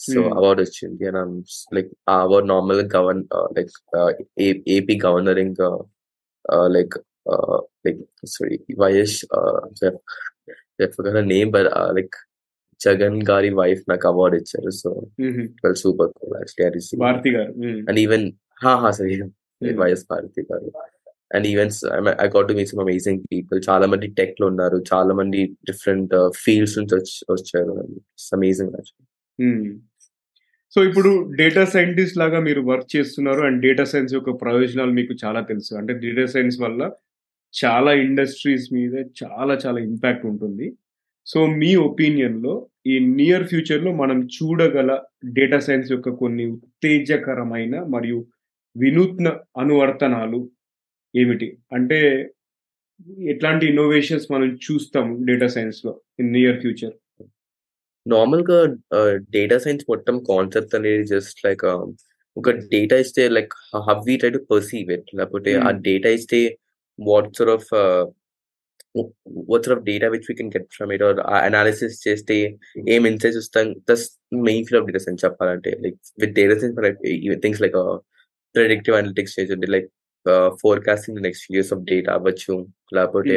this 0.00 0.06
scheduled 0.06 0.20
it 0.20 0.20
back 0.20 0.20
so 0.20 0.20
Hmm. 0.22 0.38
Award 0.38 0.60
వచ్చింది 0.60 1.04
అండ్ 1.10 1.36
లైక్ 1.74 1.90
ఆ 2.08 2.16
award 2.20 2.48
normal 2.48 2.82
govern 2.94 3.22
like 3.56 3.74
AP 4.68 4.94
governing 5.04 5.60
like 6.68 6.94
like 7.84 8.00
sorry 8.26 8.56
YS 8.78 9.16
name 11.26 11.50
but 11.50 11.68
like 11.92 12.16
Jagan 12.80 13.18
గారి 13.22 13.50
wife 13.54 13.82
నాకు 13.88 14.08
award 14.08 14.34
ఇచ్చారు 14.36 14.70
so 14.78 14.88
hmm. 15.20 15.44
Well 15.64 15.76
super 15.76 16.10
actually 16.34 16.96
Bharathi 16.96 17.30
garu 17.30 17.52
hmm. 17.62 17.80
And 17.88 18.00
even 18.00 18.26
హా 18.60 18.74
హా 18.76 18.90
సరే 18.90 19.14
Hmm. 19.62 19.76
YS 19.78 20.04
Bharathi 20.10 20.42
garu 20.42 20.68
and 21.34 21.46
events 21.46 21.76
I 22.20 22.26
got 22.28 22.48
to 22.48 22.54
meet 22.54 22.68
some 22.68 22.80
amazing 22.80 23.20
people 23.30 23.60
చాలా 23.68 23.86
మంది 23.86 24.06
టెక్లో 24.18 24.46
ఉన్నారు 24.46 24.76
చాలా 24.92 25.14
మంది 25.14 25.40
డిఫరెంట్ 25.64 26.12
ఫీల్డ్స్ 26.36 26.78
నుంచి 26.78 26.94
వచ్చి- 26.94 27.24
వచ్చారు 27.32 27.72
అమేజింగ్ 28.32 28.74
Hmm. 29.38 29.62
సో 30.72 30.80
ఇప్పుడు 30.84 31.10
డేటా 31.36 31.64
సైంటిస్ట్ 31.64 32.16
లాగా 32.18 32.38
మీరు 32.40 32.60
వర్క్ 32.60 32.88
చేస్తున్నారు 32.96 33.40
అండ్ 33.40 33.58
డేటా 33.62 33.84
సైన్స్ 33.84 34.14
యొక్క 34.14 34.30
ప్రయోజనాలు 34.42 34.92
మీకు 34.92 35.14
చాలా 35.24 35.40
తెలుసు. 35.40 35.72
అంటే 35.74 35.92
డేటా 35.94 36.24
సైన్స్ 36.26 36.56
వల్ల 36.60 36.82
చాలా 37.54 37.92
ఇండస్ట్రీస్ 38.06 38.66
మీద 38.72 38.94
చాలా 39.20 39.54
చాలా 39.64 39.80
ఇంపాక్ట్ 39.80 40.24
ఉంటుంది. 40.26 40.66
సో 41.26 41.40
మీ 41.46 41.70
ఒపీనియన్లో 41.88 42.54
ఈ 42.86 42.94
నియర్ 42.98 43.44
ఫ్యూచర్లో 43.44 43.92
మనం 43.94 44.18
చూడగల 44.36 44.90
డేటా 45.24 45.58
సైన్స్ 45.58 45.92
యొక్క 45.92 46.08
కొన్ని 46.22 46.46
ఉత్తేజకరమైన 46.56 47.76
మరియు 47.94 48.18
వినూత్న 48.76 49.28
అనువర్తనాలు 49.56 50.40
ఏమిటి? 51.14 51.48
అంటే 51.72 52.00
ఎట్లాంటి 53.32 53.64
ఇన్నోవేషన్స్ 53.66 54.26
మనం 54.32 54.50
చూస్తాం 54.66 55.06
డేటా 55.26 55.46
సైన్స్లో 55.46 55.92
ఇన్ 56.20 56.32
నియర్ 56.32 56.60
ఫ్యూచర్ 56.60 56.94
నార్మల్గా 58.06 58.58
డేటా 59.30 59.58
సైన్స్ 59.58 59.84
మొత్తం 59.88 60.16
కాన్సెప్ట్ 60.30 60.74
అనేది 60.74 61.04
జస్ట్ 61.06 61.38
లైక్ 61.46 61.64
ఒక 62.36 62.50
డేటా 62.72 62.96
ఇస్తే 62.96 63.22
like 63.28 63.52
how 63.88 64.02
we 64.06 64.14
try 64.16 64.30
to 64.30 64.40
perceive 64.50 64.88
it 64.96 65.08
లేకపోతే 65.14 65.50
ఆ 65.58 65.70
Hmm. 65.70 65.80
డేటా 65.82 66.10
ఇస్తే 66.10 66.40
what 66.98 67.30
sort 67.38 67.50
of 67.50 67.68
what 69.48 69.64
sort 69.64 69.74
of 69.76 69.84
data 69.84 70.08
which 70.08 70.26
we 70.30 70.34
can 70.34 70.50
get 70.56 70.68
from 70.76 70.90
it 70.92 71.02
or 71.02 71.20
analysis 71.48 71.96
చేస్తే 72.08 72.36
ఏం 72.94 73.06
ఇన్సైట్స్ 73.06 73.38
వస్తాం 73.38 73.68
thus 73.88 74.04
main 74.48 74.64
field 74.66 74.78
of 74.80 74.86
data 74.86 75.02
science 75.04 75.24
చెప్పాలంటే 75.24 75.72
like 75.84 75.98
with 76.22 76.34
data 76.34 76.56
science 76.60 76.78
things 77.42 77.62
like 77.62 77.78
predictive 78.54 78.96
analytics 78.96 79.34
చేయండి 79.38 79.66
like 79.66 79.88
forecasting 80.62 81.18
next 81.20 81.46
years 81.54 81.72
of 81.72 81.82
data 81.84 82.12
అవ్వచ్చు 82.12 82.54
లేకపోతే 82.94 83.34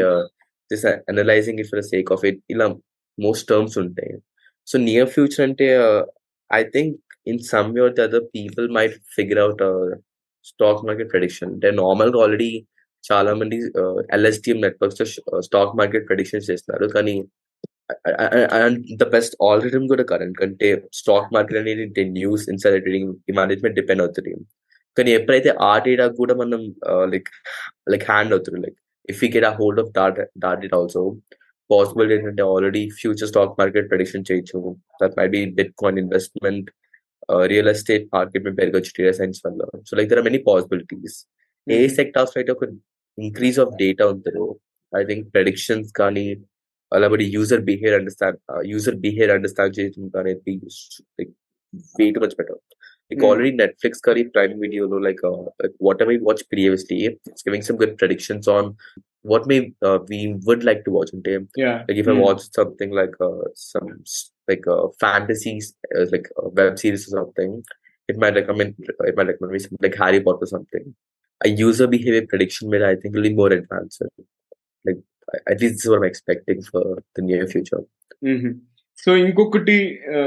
just 0.72 0.88
analysing 1.10 1.60
it 1.60 1.70
for 1.70 1.84
sake 1.92 2.12
of 2.12 2.24
it 2.26 2.40
ఇలా 2.50 2.68
most 3.18 3.46
terms 3.50 3.78
ఉంటాయి 3.78 4.12
so 4.68 4.76
near 4.88 5.12
future 5.16 5.44
అంటే 5.48 5.68
I 6.50 6.62
think 6.76 6.96
in 7.32 7.42
some 7.52 7.70
way 7.76 7.82
or 7.86 7.96
the 8.00 8.02
other 8.10 8.26
people 8.38 8.68
might 8.78 8.96
figure 9.18 9.42
out 9.46 9.64
stock 10.52 10.84
market 10.88 11.12
prediction 11.14 11.52
అంటే 11.56 11.70
నార్మల్గా 11.82 12.20
already 12.26 12.52
చాలా 13.04 13.32
మంది 13.40 13.58
LSTM 14.18 14.60
నెట్వర్క్స్లో 14.66 15.06
స్టాక్ 15.48 15.76
మార్కెట్ 15.80 16.08
ప్రెడిక్షన్స్ 16.10 16.50
చేస్తున్నారు. 16.52 16.88
కానీ 16.96 17.16
ద 19.02 19.06
బెస్ట్ 19.16 19.36
ఆల్రెడీ 19.48 19.80
కూడా 19.94 20.04
కరెంట్ 20.12 20.40
అంటే 20.48 20.70
స్టాక్ 21.00 21.30
మార్కెట్ 21.36 21.60
అనేది 21.62 22.04
news 22.18 22.46
inside 22.54 22.78
trading 22.86 23.12
management 23.40 23.78
depend 23.80 24.04
అవుతుంది. 24.06 24.34
కానీ 24.98 25.12
ఎప్పుడైతే 25.20 25.50
ఆ 25.70 25.74
డేటా 25.86 26.06
కూడా 26.20 26.34
మనం 26.44 26.62
లైక్ 27.14 27.30
లైక్ 27.94 28.06
హ్యాండ్ 28.12 28.34
అవుతుంది 28.36 28.60
like 28.66 28.78
if 29.10 29.20
you 29.24 29.30
get 29.36 29.48
a 29.52 29.54
hold 29.60 29.82
of 29.84 29.92
that 30.00 30.20
that 30.46 30.64
it 30.68 30.76
also 30.80 31.04
possible 31.71 32.09
ఏంటంటే 32.15 32.43
already 32.53 32.83
future 33.01 33.29
stock 33.33 33.55
market 33.61 33.89
prediction 33.93 34.27
చేయొచ్చు 34.31 34.61
that 35.03 35.15
maybe 35.35 35.41
bitcoin 35.83 35.99
investment 36.05 36.69
real 37.53 37.71
estate 37.75 38.07
market 38.15 38.45
మీద 38.47 38.55
పెరగచ్చు 38.61 38.93
డేటా 38.99 39.13
సైన్స్ 39.21 39.41
వల్ల 39.47 39.69
so 39.89 39.97
like 39.99 40.09
there 40.11 40.21
are 40.23 40.27
many 40.29 40.41
possibilities 40.51 41.19
A 41.67 41.81
sectors 41.99 42.35
అయితే 42.41 42.53
ఒక 42.57 42.67
increase 43.19 43.59
of 43.65 43.73
data 43.83 44.07
ఉంటుందో 44.17 44.47
I 44.93 45.03
think 45.11 45.27
predictions 45.37 45.93
కానీ 46.01 46.27
అలాబడి 46.93 47.27
user 47.37 47.63
behaviour 47.71 47.97
understand 48.01 48.41
user 48.73 48.99
behaviour 49.05 49.35
understand 49.37 49.77
చేయడం 49.79 50.11
అనేది 50.23 50.55
like 51.19 51.33
way 52.01 52.07
too 52.17 52.21
much 52.21 52.37
better 52.41 52.61
Like 53.11 53.21
Hmm. 53.21 53.27
already 53.27 53.53
Netflix 53.53 54.01
curry 54.01 54.25
Prime 54.27 54.59
Video, 54.59 54.87
no, 54.87 54.97
like 54.99 55.19
uh, 55.23 55.43
like 55.61 55.73
whatever 55.79 56.11
we 56.11 56.19
watched 56.19 56.49
previously, 56.49 56.99
it's 57.27 57.43
giving 57.43 57.63
some 57.63 57.77
good 57.77 57.99
predictions 57.99 58.49
on 58.49 58.77
what 59.32 59.44
may 59.52 59.58
uh, 59.88 59.98
we 60.12 60.20
would 60.48 60.64
like 60.64 60.82
to 60.86 60.92
watch 60.98 61.12
in 61.16 61.22
time. 61.28 61.46
Yeah 61.64 61.74
Like 61.88 62.00
if 62.04 62.08
I 62.08 62.18
watch 62.26 62.44
something 62.60 62.92
like 63.00 63.16
uh, 63.28 63.44
some 63.72 63.90
like 64.48 64.66
uh, 64.76 64.86
fantasy 65.04 65.54
uh, 65.98 66.06
like 66.14 66.28
uh, 66.40 66.48
web 66.60 66.74
series 66.84 67.04
or 67.08 67.14
something, 67.20 67.52
it 68.10 68.18
might 68.24 68.36
recommend 68.42 68.72
it 69.10 69.16
might 69.18 69.30
recommend 69.32 69.54
me 69.56 69.62
something 69.66 69.86
like 69.88 69.98
Harry 70.04 70.22
Potter 70.22 70.48
or 70.48 70.52
something. 70.56 70.86
A 71.42 71.52
user 71.66 71.88
behavior 71.88 72.26
prediction 72.26 72.70
where 72.70 72.86
I 72.92 72.96
think 72.96 73.14
will 73.16 73.28
be 73.30 73.34
more 73.34 73.52
advanced. 73.60 74.02
Like 74.86 75.02
I- 75.28 75.44
at 75.52 75.58
least 75.62 75.74
this 75.74 75.86
is 75.86 75.92
what 75.92 76.00
I'm 76.02 76.10
expecting 76.14 76.62
for 76.72 76.84
the 77.18 77.26
near 77.32 77.46
future. 77.56 77.84
So 79.00 79.16
ఇంకొకటి 79.16 79.76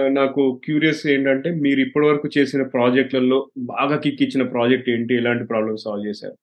నాకు 0.09 0.43
curious 0.65 1.01
ఏంటంటే 1.07 1.51
మీరు 1.65 1.81
ఇప్పటి 1.81 2.07
వరకు 2.07 2.29
చేసిన 2.39 2.63
ప్రాజెక్టులలో 2.63 3.39
బాగా 3.59 3.97
kick 3.97 4.23
ఇచ్చిన 4.23 4.43
project 4.49 4.91
ఏంటి 4.91 5.15
ఎలాంటి 5.15 5.45
ప్రాబ్లమ్ 5.45 5.79
సాల్వ్ 5.79 6.07
చేశారు 6.07 6.37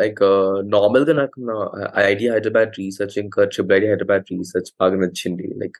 లైక్ 0.00 0.22
నార్మల్గా 0.74 1.12
నాకు 1.12 1.38
నా 1.40 1.54
ఐడియా 2.10 2.30
హైదరాబాద్ 2.34 2.72
రీసెర్చ్ 2.80 3.16
ఇంకా 3.18 3.44
ట్రిపుల్ 3.52 3.74
ఐడి 3.78 3.88
హైదరాబాద్ 3.92 4.26
రీసెర్చ్ 4.32 4.70
బాగా 4.82 4.96
నచ్చింది. 5.04 5.46
లైక్ 5.62 5.78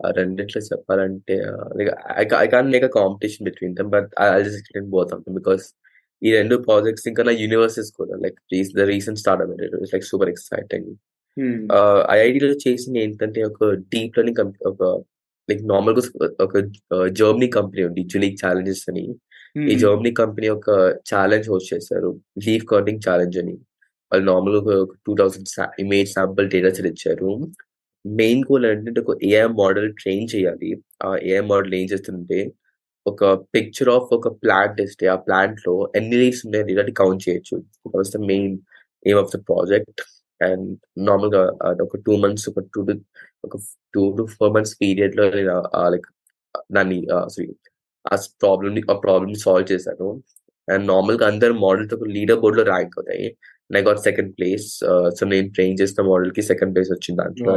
ఆ 0.00 0.08
రెండిట్లో 0.18 0.60
చెప్పాలంటే 0.70 1.36
like 1.78 1.90
I 2.42 2.46
can 2.54 2.68
make 2.74 2.84
a 2.84 2.92
competition 2.98 3.46
between 3.48 3.74
them 3.78 3.90
but 3.96 4.10
I 4.22 4.42
just 4.42 4.58
explain 4.60 4.90
both 4.96 5.12
of 5.16 5.24
because 5.38 5.64
ఈ 6.22 6.30
రెండు 6.38 6.56
ప్రాజెక్ట్స్ 6.66 7.06
ఇంకా 7.10 7.22
నా 7.28 7.32
యూనివర్సెస్ 7.44 7.90
కూడా 8.00 8.14
లైక్ 8.24 8.38
ద 8.78 8.86
రీసెంట్ 8.92 9.20
స్టార్ట్ 9.22 9.42
అవ్వలేదు 9.44 9.78
లైక్ 9.92 10.06
సూపర్ 10.12 10.30
ఎక్సైటింగ్ 10.34 10.90
ఐఐటిలో 12.14 12.48
చేసింది 12.66 12.98
ఏంటంటే 13.04 13.40
ఒక 13.50 13.64
డీప్ 13.94 14.16
లెర్నింగ్ 14.18 14.40
ఒక 14.72 14.82
లైక్ 15.48 15.62
నార్మల్గా 15.72 16.02
ఒక 16.46 16.54
జర్మనీ 17.20 17.48
కంపెనీ 17.58 17.82
ఉంది 17.88 18.02
జునిక్ 18.14 18.38
ఛాలెంజెస్ 18.42 18.84
అని. 18.90 19.04
ఈ 19.56 19.74
జర్మనీ 19.82 20.10
కంపెనీ 20.20 20.48
ఒక 20.48 20.70
ఛాలెంజ్ 21.10 21.46
హోస్ట్ 21.50 21.70
చేశారు. 21.74 22.10
లీవ్ 22.46 22.64
కర్నింగ్ 22.72 23.02
ఛాలెంజ్ 23.06 23.36
అని. 23.42 23.54
వాళ్ళు 24.12 24.24
నార్మల్ 24.30 24.56
ఒక 24.62 24.70
two 25.06 25.12
thousand 25.20 25.48
image 25.82 26.08
sample 26.16 26.46
data 26.54 26.70
set 26.76 26.88
ఇచ్చారు 26.92 27.30
మెయిన్ 28.04 28.42
గోల్ 28.50 28.64
ఏంటంటే 28.66 29.00
ఒక 29.04 29.14
ఏఐ 29.30 29.46
మోడల్ 29.62 29.88
ట్రైన్ 30.00 30.26
చేయాలి. 30.34 30.70
ఆ 31.06 31.08
ఏఐ 31.30 31.42
మోడల్ 31.52 31.74
ఏం 31.80 31.86
చేస్తుంటే 31.92 32.38
ఒక 33.06 33.24
పిక్చర్ 33.54 33.90
ఆఫ్ 33.96 34.08
ఒక 34.18 34.28
ప్లాంట్ 34.42 34.78
ఇస్తే 34.86 35.06
ఆ 35.14 35.16
ప్లాంట్లో 35.26 35.74
ఎన్ని 35.98 36.16
లీవ్స్ 36.22 36.42
ఉన్నాయి 36.46 36.72
ఇలాంటి 36.74 36.94
కౌంట్ 37.02 37.22
చేయొచ్చు. 37.28 37.56
Was 37.96 38.12
the 38.16 38.20
main 38.30 38.54
aim 39.02 39.20
of 39.22 39.32
the 39.36 39.40
project 39.48 40.00
and 40.40 40.66
నార్మల్గా 41.08 41.42
అది 41.68 41.82
ఒక 41.86 41.96
టూ 42.06 42.14
మంత్స్ 42.24 42.46
ఒక 42.50 42.60
టూ 42.74 42.80
టు 42.88 42.94
ఒక 43.46 43.54
టూ 43.94 44.02
టు 44.18 44.24
ఫోర్ 44.36 44.52
మంత్స్ 44.56 44.74
పీరియడ్లో 44.82 45.24
లైక్ 45.94 46.08
దాన్ని 46.76 46.98
సారీ 47.36 47.48
ఆ 48.12 48.16
ప్రాబ్లమ్ని 48.42 48.82
ఆ 48.92 48.96
ప్రాబ్లమ్ 49.06 49.36
సాల్వ్ 49.44 49.68
చేశాను. 49.72 50.08
అండ్ 50.68 50.84
నార్మల్గా 50.92 51.24
అందరు 51.32 51.54
మోడల్తో 51.66 51.96
లీడర్ 52.16 52.40
బోర్డ్లో 52.42 52.64
ర్యాంక్ 52.72 52.94
అవుతాయి 52.98 53.26
I 53.78 53.80
got 53.88 54.00
second 54.08 54.30
place 54.38 54.68
so 55.16 55.22
నేను 55.32 55.48
ట్రైన్ 55.56 55.78
చేసిన 55.80 56.02
మోడల్కి 56.10 56.42
సెకండ్ 56.50 56.72
ప్లేస్ 56.74 56.90
వచ్చింది 56.94 57.18
దాంట్లో. 57.22 57.54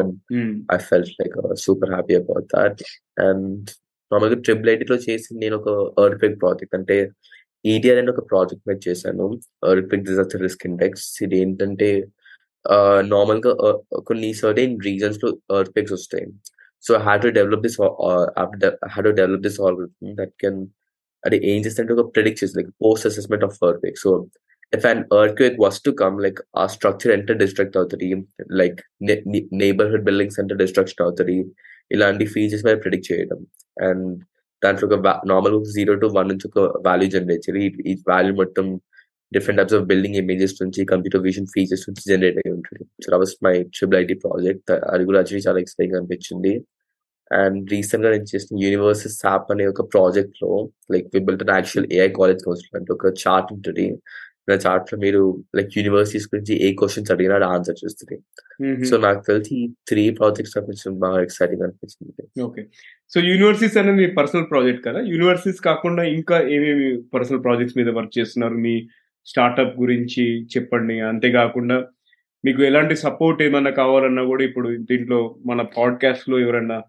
I 0.75 0.79
felt 0.89 1.13
like 1.21 1.35
super 1.65 1.91
happy 1.95 2.15
about 2.21 2.47
that 2.55 2.81
and 3.27 3.69
నార్మల్గా 4.11 4.37
ట్రిపుల్ 4.45 4.69
ఐటీలో 4.73 4.97
చేసి 5.07 5.29
నేను 5.43 5.55
ఒక 5.61 5.69
ఎర్త్క్వేక్ 6.05 6.37
ప్రాజెక్ట్ 6.43 6.75
అంటే 6.79 6.97
ఈడిఆర్ 7.65 7.99
అని 8.01 8.11
ఒక 8.15 8.23
ప్రాజెక్ట్ 8.31 8.65
మీద 8.69 8.79
చేశాను. 8.87 9.25
ఎర్త్క్వేక్ 9.71 10.05
డిజాస్టర్ 10.09 10.43
రిస్క్ 10.47 10.65
ఇండెక్స్ 10.71 11.07
ఇది 11.25 11.37
ఏంటంటే 11.43 11.89
నార్మల్గా 13.11 13.51
uh, 13.67 13.77
కొన్ని 14.07 14.27
సర్టెన్ 14.41 14.73
రీజన్స్లో 14.87 15.29
ఎర్త్క్వేక్స్ 15.59 15.93
వస్తాయి. 15.97 16.25
so 16.84 16.94
have 16.98 17.14
to 17.16 17.28
develop 17.36 17.62
this 17.62 17.78
have 18.86 19.02
to 19.02 19.12
develop 19.20 19.42
this 19.42 19.60
algorithm 19.60 20.16
that 20.16 20.34
can 20.40 20.58
అది 21.24 21.36
ఏం 21.50 21.60
చేస్తుంటే 21.64 21.92
ఒక 21.92 22.04
ప్రిడిక్ట్ 22.14 22.40
చేసి 22.42 22.54
like 22.58 22.70
post 22.84 23.06
assessment 23.06 23.44
of 23.44 23.58
earthquake 23.64 23.98
so 23.98 24.10
if 24.72 24.84
an 24.84 25.00
earthquake 25.12 25.56
was 25.56 25.76
to 25.80 25.90
come, 25.92 26.18
like 26.18 26.38
our 26.54 26.68
structure 26.68 27.10
enter 27.12 27.34
destruct 27.34 27.74
అవుతుంది 27.76 28.06
like 28.60 28.78
neighbourhood 29.60 30.04
buildings 30.04 30.38
enter 30.38 30.56
destruction 30.56 31.00
అవుతుంది 31.04 31.36
ఇలాంటి 31.90 32.24
features 32.26 32.64
మీద 32.66 32.76
predict 32.82 33.08
చేయడం 33.10 33.40
అండ్ 33.82 34.06
దాంట్లో 34.62 34.86
ఒక 34.88 34.96
నార్మల్ 35.26 35.56
జీరో 35.70 35.94
టు 35.94 36.06
వన్ 36.14 36.28
నుంచి 36.28 36.46
ఒక 36.46 36.58
వాల్యూ 36.86 37.08
జనరేట్ 37.08 37.44
చేయాలి 37.46 37.62
ఈ- 37.66 37.84
ఈ 37.86 38.02
వాల్యూ 38.08 38.34
మొత్తం 38.34 38.66
different 39.33 39.61
types 39.61 39.73
of 39.73 39.83
building 39.83 40.15
images 40.15 40.63
నుంచి 40.63 40.85
కంప్యూటర్ 40.85 41.21
విజన్ 41.21 41.45
ఫీచర్స్ 41.45 41.89
నుంచి 41.89 42.15
జనరేట్ 42.15 42.37
అయి 42.37 42.53
ఉంటుంది. 42.53 42.85
So 43.05 43.17
that 43.17 43.45
my 43.45 43.63
triple 43.63 43.97
IT 43.97 44.13
project 44.13 44.71
అది 44.71 45.05
కూడా 45.05 45.19
యాక్చువల్లీ 45.19 45.49
చాలా 45.49 45.59
ఎక్సైటింగ్ 45.59 45.95
అనిపించింది. 45.95 46.65
అండ్ 47.31 47.71
రీసెంట్గా 47.71 48.11
నేను 48.11 48.23
చేసిన 48.23 48.57
యూనివర్సెస్ 48.63 49.25
యాప్ 49.25 49.51
అనే 49.51 49.65
ఒక 49.65 49.93
ప్రాజెక్ట్లో 49.93 50.69
like 50.91 51.07
we 51.15 51.19
built 51.19 51.43
an 51.43 51.49
actual 51.49 51.93
AI 51.93 52.09
college 52.09 52.43
council 52.43 52.77
అంటే 52.79 52.93
ఒక 52.93 53.05
చార్ట్ 53.05 53.53
ఉంటుంది. 53.53 53.95
నా 54.49 54.55
చార్ట్లో 54.55 54.99
మీరు 54.99 55.43
లైక్ 55.55 55.77
యూనివర్సిటీస్ 55.77 56.27
గురించి 56.35 56.67
ఏ 56.67 56.73
క్వశ్చన్స్ 56.73 57.11
అడిగినా 57.11 57.47
ఆన్సర్ 57.47 57.85
చేస్తుంది. 57.85 58.21
సో 58.85 58.97
నాకు 58.97 59.21
తెలిసి 59.27 59.55
ఈ 59.55 59.67
త్రీ 59.87 60.09
ప్రాజెక్ట్స్ 60.09 60.57
కొంచెం 60.57 60.99
బాగా 60.99 61.21
ఎక్సైటింగ్ 61.21 61.61
అనిపించింది. 61.61 62.41
ఓకే 62.41 62.67
సో 63.13 63.19
యూనివర్సిటీస్ 63.19 63.77
అనేది 63.77 63.97
మీ 63.97 64.07
పర్సనల్ 64.07 64.45
ప్రాజెక్ట్ 64.51 64.87
కదా? 64.87 64.99
యూనివర్సిటీస్ 64.99 65.61
కాకుండా 65.61 66.03
ఇంకా 66.03 66.39
ఏమేమి 66.41 67.01
పర్సనల్ 67.01 67.43
ప్రాజెక్ట్స్ 67.43 67.77
మీద 67.77 67.87
వర్క్ 67.87 68.19
చేస్తున్నారు? 68.19 68.53
మీ 68.53 68.89
స్టార్ట్అప్ 69.25 69.79
గురించి 69.79 70.43
చెప్పండి. 70.43 70.99
అంతేకాకుండా 70.99 71.77
మీకు 72.45 72.61
ఎలాంటి 72.63 72.95
సపోర్ట్ 72.95 73.43
ఏమన్నా 73.43 73.71
కావాలన్నా 73.71 74.23
కూడా 74.23 74.43
ఇప్పుడు 74.43 74.77
దీంట్లో 74.77 75.35
మన 75.45 75.61
పాడ్కాస్ట్లో 75.77 76.39
ఎవరన్నా 76.39 76.81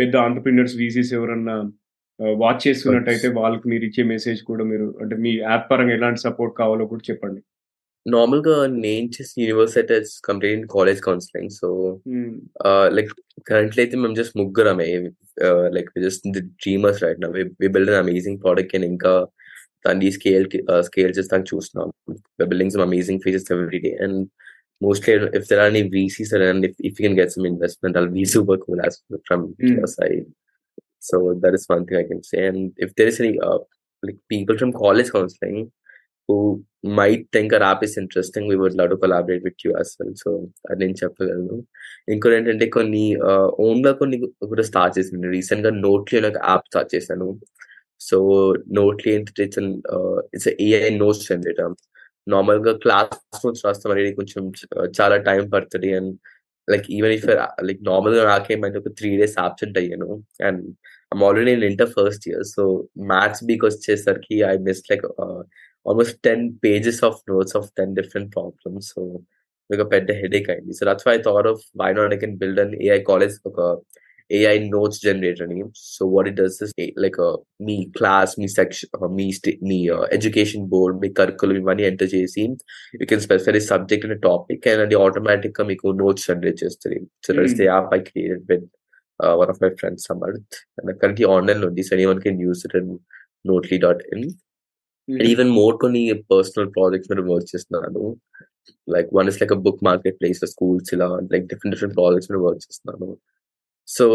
పెద్ద 0.00 0.16
ఆంటర్ప్రినర్స్ 0.16 0.76
వీసీస్ 0.76 1.12
ఎవరన్నా 1.12 1.56
వాచ్ 2.36 2.68
చేస్తున్నట్టయితే 2.68 3.28
వాళ్ళకి 3.28 3.68
మీరు 3.68 3.84
ఇచ్చే 3.84 4.04
మెసేజ్ 4.04 4.42
కూడా 4.42 4.64
మీరు 4.64 4.98
అంటే 5.00 5.16
మీ 5.16 5.30
యాప్ 5.36 5.70
పరంగా 5.70 5.94
ఎలాంటి 5.94 6.20
సపోర్ట్ 6.20 6.58
కావాలో 6.58 6.86
కూడా 6.86 7.02
చెప్పండి. 7.10 7.40
నార్మల్గా 8.10 8.66
నేను 8.66 9.06
చేసిన 9.06 9.42
university 9.42 9.96
complete 10.24 10.66
college 10.66 11.00
counselling. 11.00 11.50
So 11.50 12.00
like 12.86 13.10
currently 13.46 13.82
అయితే 13.82 13.96
మేము 13.96 14.14
జస్ట్ 14.14 14.38
ముగ్గురమే. 14.38 15.10
లైక్ 15.68 15.90
జస్ట్ 16.02 16.24
డ్రీమర్స్ 16.38 17.02
రైట్ 17.02 17.20
నా. 17.20 17.28
We 17.60 17.68
build 17.68 17.90
an 17.90 18.08
amazing 18.08 18.40
product 18.42 18.74
and 18.74 18.86
ఇంకా 18.86 19.26
దాన్ని 19.84 20.08
స్కేల్ 20.16 20.46
స్కేల్ 20.88 21.12
చేస్తాను 21.18 21.46
చూస్తున్నాం 21.52 21.90
building 22.52 22.74
some 22.76 22.84
amazing 22.88 23.22
features 23.26 23.50
every 23.56 23.80
day 23.86 23.92
and 24.06 24.20
mostly 24.80 25.14
if 25.38 25.42
there 25.48 25.58
are 25.62 25.70
any 25.70 25.82
VCs 25.94 26.30
and 26.36 26.64
if, 26.66 26.74
if 26.80 26.92
you 26.98 27.04
can 27.06 27.16
get 27.18 27.30
some 27.32 27.46
investment, 27.46 27.90
that'll 27.94 28.14
be 28.20 28.24
super 28.34 28.56
cool 28.62 28.78
as 28.86 28.94
from 29.28 29.40
Mm. 29.62 29.72
your 29.72 29.88
side. 29.94 30.22
So 31.08 31.16
that 31.42 31.54
is 31.54 31.64
one 31.68 31.84
thing 31.86 31.98
I 31.98 32.06
can 32.10 32.22
say. 32.22 32.46
And 32.50 32.60
if 32.76 32.90
there 32.96 33.08
is 33.08 33.18
any 33.22 33.32
uh, 33.48 33.58
like 34.02 34.18
people 34.34 34.56
from 34.60 34.72
college 34.84 35.10
counseling 35.16 35.58
who 36.28 36.36
might 37.00 37.22
think 37.36 37.52
our 37.52 37.64
app 37.70 37.82
is 37.88 37.96
interesting, 37.96 38.46
we 38.46 38.56
would 38.62 38.74
love 38.74 38.90
to 38.90 38.98
collaborate 39.04 39.42
with 39.42 39.58
you 39.64 39.74
as 39.82 39.90
well. 39.98 40.12
So 40.22 40.30
అది 40.68 40.80
నేను 40.84 40.96
చెప్పగలను 41.02 41.56
ఇంకోటి 42.14 42.36
ఏంటంటే 42.38 42.68
కొన్ని 42.78 43.04
ఓన్గా 43.66 43.92
కొన్ని 44.00 44.18
కూడా 44.52 44.66
start 44.70 44.96
చేసాను 44.98 45.34
రీసెంట్గా 45.36 45.72
నోట్లీ 45.86 46.16
అనే 46.20 46.30
ఒక 46.32 46.40
యాప్ 46.50 46.68
స్టార్ట్ 46.72 46.92
చేశాను 46.96 47.28
సో 48.00 48.18
నోట్లీ 48.76 49.08
ఏంటంటే 49.12 49.44
it's 49.44 49.60
it's 50.34 50.48
AI 50.66 50.90
notes 50.98 51.24
generator 51.28 51.72
నార్మల్గా 52.26 52.72
క్లాస్ 52.78 53.14
నోట్స్ 53.44 53.64
రాస్తాం 53.66 53.92
అనేది 53.92 54.12
కొంచెం 54.16 54.42
చ- 54.58 54.68
చాలా 54.98 55.16
టైం 55.26 55.42
పడుతుంది 55.50 55.90
and 55.98 56.12
like 56.68 56.86
even 56.90 57.14
if 57.14 57.26
like 57.68 57.80
నార్మల్గా 57.86 58.24
నాకేమైతే 58.28 58.78
ఒక 58.78 58.90
త్రీ 58.98 59.10
డేస్ 59.16 59.36
అబ్సెంట్ 59.44 59.78
అయ్యాను 59.78 60.10
and 60.48 60.62
I'm 61.12 61.24
already 61.24 61.52
in 61.52 61.64
inter 61.68 61.92
first 61.96 62.26
year 62.28 62.44
so 62.50 62.64
maths 63.10 63.42
బీక్ 63.44 63.64
వచ్చేసరికి 63.66 64.36
I 64.46 64.56
miss 64.66 64.82
like 64.90 65.04
almost 65.86 66.18
ten 66.22 66.44
pages 66.64 67.02
of 67.04 67.20
notes 67.28 67.56
of 67.56 67.68
ten 67.76 67.94
different 67.94 68.30
problems 68.34 68.90
so 68.92 69.02
ఒక 69.70 69.82
పెద్ద 69.92 70.10
headache 70.20 70.48
అయింది 70.50 70.72
so 70.76 70.84
that's 70.86 71.06
why 71.06 71.16
thought 71.26 71.48
of 71.48 71.62
why 71.80 71.90
not 71.98 72.14
I 72.14 72.18
can 72.18 72.36
build 72.38 72.60
an 72.60 72.72
AI 72.86 73.00
college 73.04 73.36
ఒక 73.44 73.58
AI 74.29 74.53
notes 74.67 74.97
generator 75.03 75.43
అని 75.45 75.57
so 75.87 76.03
what 76.11 76.27
it 76.29 76.37
does 76.37 76.55
is 76.63 76.71
like 77.03 77.17
me 77.65 77.75
class 77.97 78.31
me 78.39 78.47
section 78.53 78.89
me 79.17 79.25
sti- 79.31 79.57
me 79.63 79.77
education 80.15 80.63
board 80.71 80.95
me 81.01 81.09
curriculum 81.19 81.57
ఇవన్నీ 81.61 81.83
enter 81.89 82.09
చేసి 82.13 82.43
you 82.95 83.05
can 83.11 83.21
specify 83.25 83.61
subject 83.67 84.05
అనే 84.07 84.17
topic 84.25 84.65
and 84.71 84.83
అది 84.85 84.97
automatic 85.01 85.55
గా 85.59 85.65
మీకు 85.69 85.93
notes 85.99 86.25
generate 86.29 86.59
చేస్తుంది 86.63 86.97
so 87.25 87.35
that's 87.37 87.55
the 87.59 87.67
app 87.69 87.93
I 87.93 88.01
created 88.07 88.45
with 88.51 88.65
one 89.39 89.51
of 89.53 89.61
my 89.61 89.71
friends 89.79 90.05
Samarth 90.09 90.41
and 90.77 90.91
currently 91.01 91.27
online 91.35 91.61
ఉంది 91.69 91.83
so 91.83 91.93
anyone 92.11 92.23
can 92.25 92.41
use 92.45 92.63
it 92.67 92.75
in 92.81 92.89
notely 93.45 93.79
dot 93.85 94.03
in 94.09 94.25
and 95.07 95.29
even 95.29 95.53
more 95.57 95.75
కొన్ని 95.81 96.03
personal 96.31 96.69
projects 96.75 97.11
మీద 97.11 97.23
work 97.29 97.49
చేస్తున్నాను 97.53 98.03
like 98.87 99.09
one 99.13 99.29
is 99.31 99.39
like 99.41 99.53
a 99.53 99.61
book 99.65 99.83
marketplace 100.19 100.43
schools 100.51 100.91
ఇలా 100.95 101.09
like 101.31 101.47
different 101.51 101.73
different 101.75 101.97
projects 101.97 102.31
మీద 102.31 102.41
work 102.45 102.63
చేస్తున్నాను 102.65 103.09
so 103.96 104.06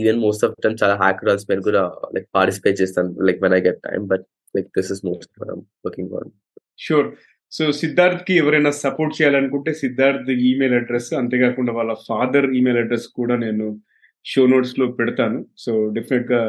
even 0.00 0.20
most 0.20 0.44
of 0.44 0.54
time 0.64 0.76
చాలా 0.82 0.94
hackers 0.94 1.46
మీద 1.50 1.58
కూడా 1.58 1.82
like 2.14 2.28
participate 2.34 2.80
చేస్తాను 2.80 3.10
like 3.28 3.40
when 3.42 3.56
I 3.58 3.60
get 3.60 3.80
time 3.88 4.02
but 4.12 4.26
like 4.56 4.68
this 4.78 4.92
is 4.92 5.02
most 5.04 5.32
working 5.86 6.14
on 6.20 6.30
sure 6.78 7.08
so 7.52 7.64
సిద్ధార్థ్కి 7.72 8.34
ఎవరైనా 8.34 8.70
support 8.84 9.14
చేయాలనుకుంటే 9.18 9.72
Siddharth 9.72 10.30
email 10.48 10.74
address 10.74 11.10
అంతేకాకుండా 11.14 11.72
వాళ్ళ 11.72 11.92
ఫాదర్ 12.08 12.46
ఈమెయిల్ 12.50 12.78
అడ్రస్ 12.78 13.08
కూడా 13.18 13.36
నేను 13.36 13.66
షో 14.26 14.42
నోట్స్లో 14.46 14.86
పెడతాను. 14.98 15.38
సో 15.58 15.72
డెఫినెట్గా 15.88 16.40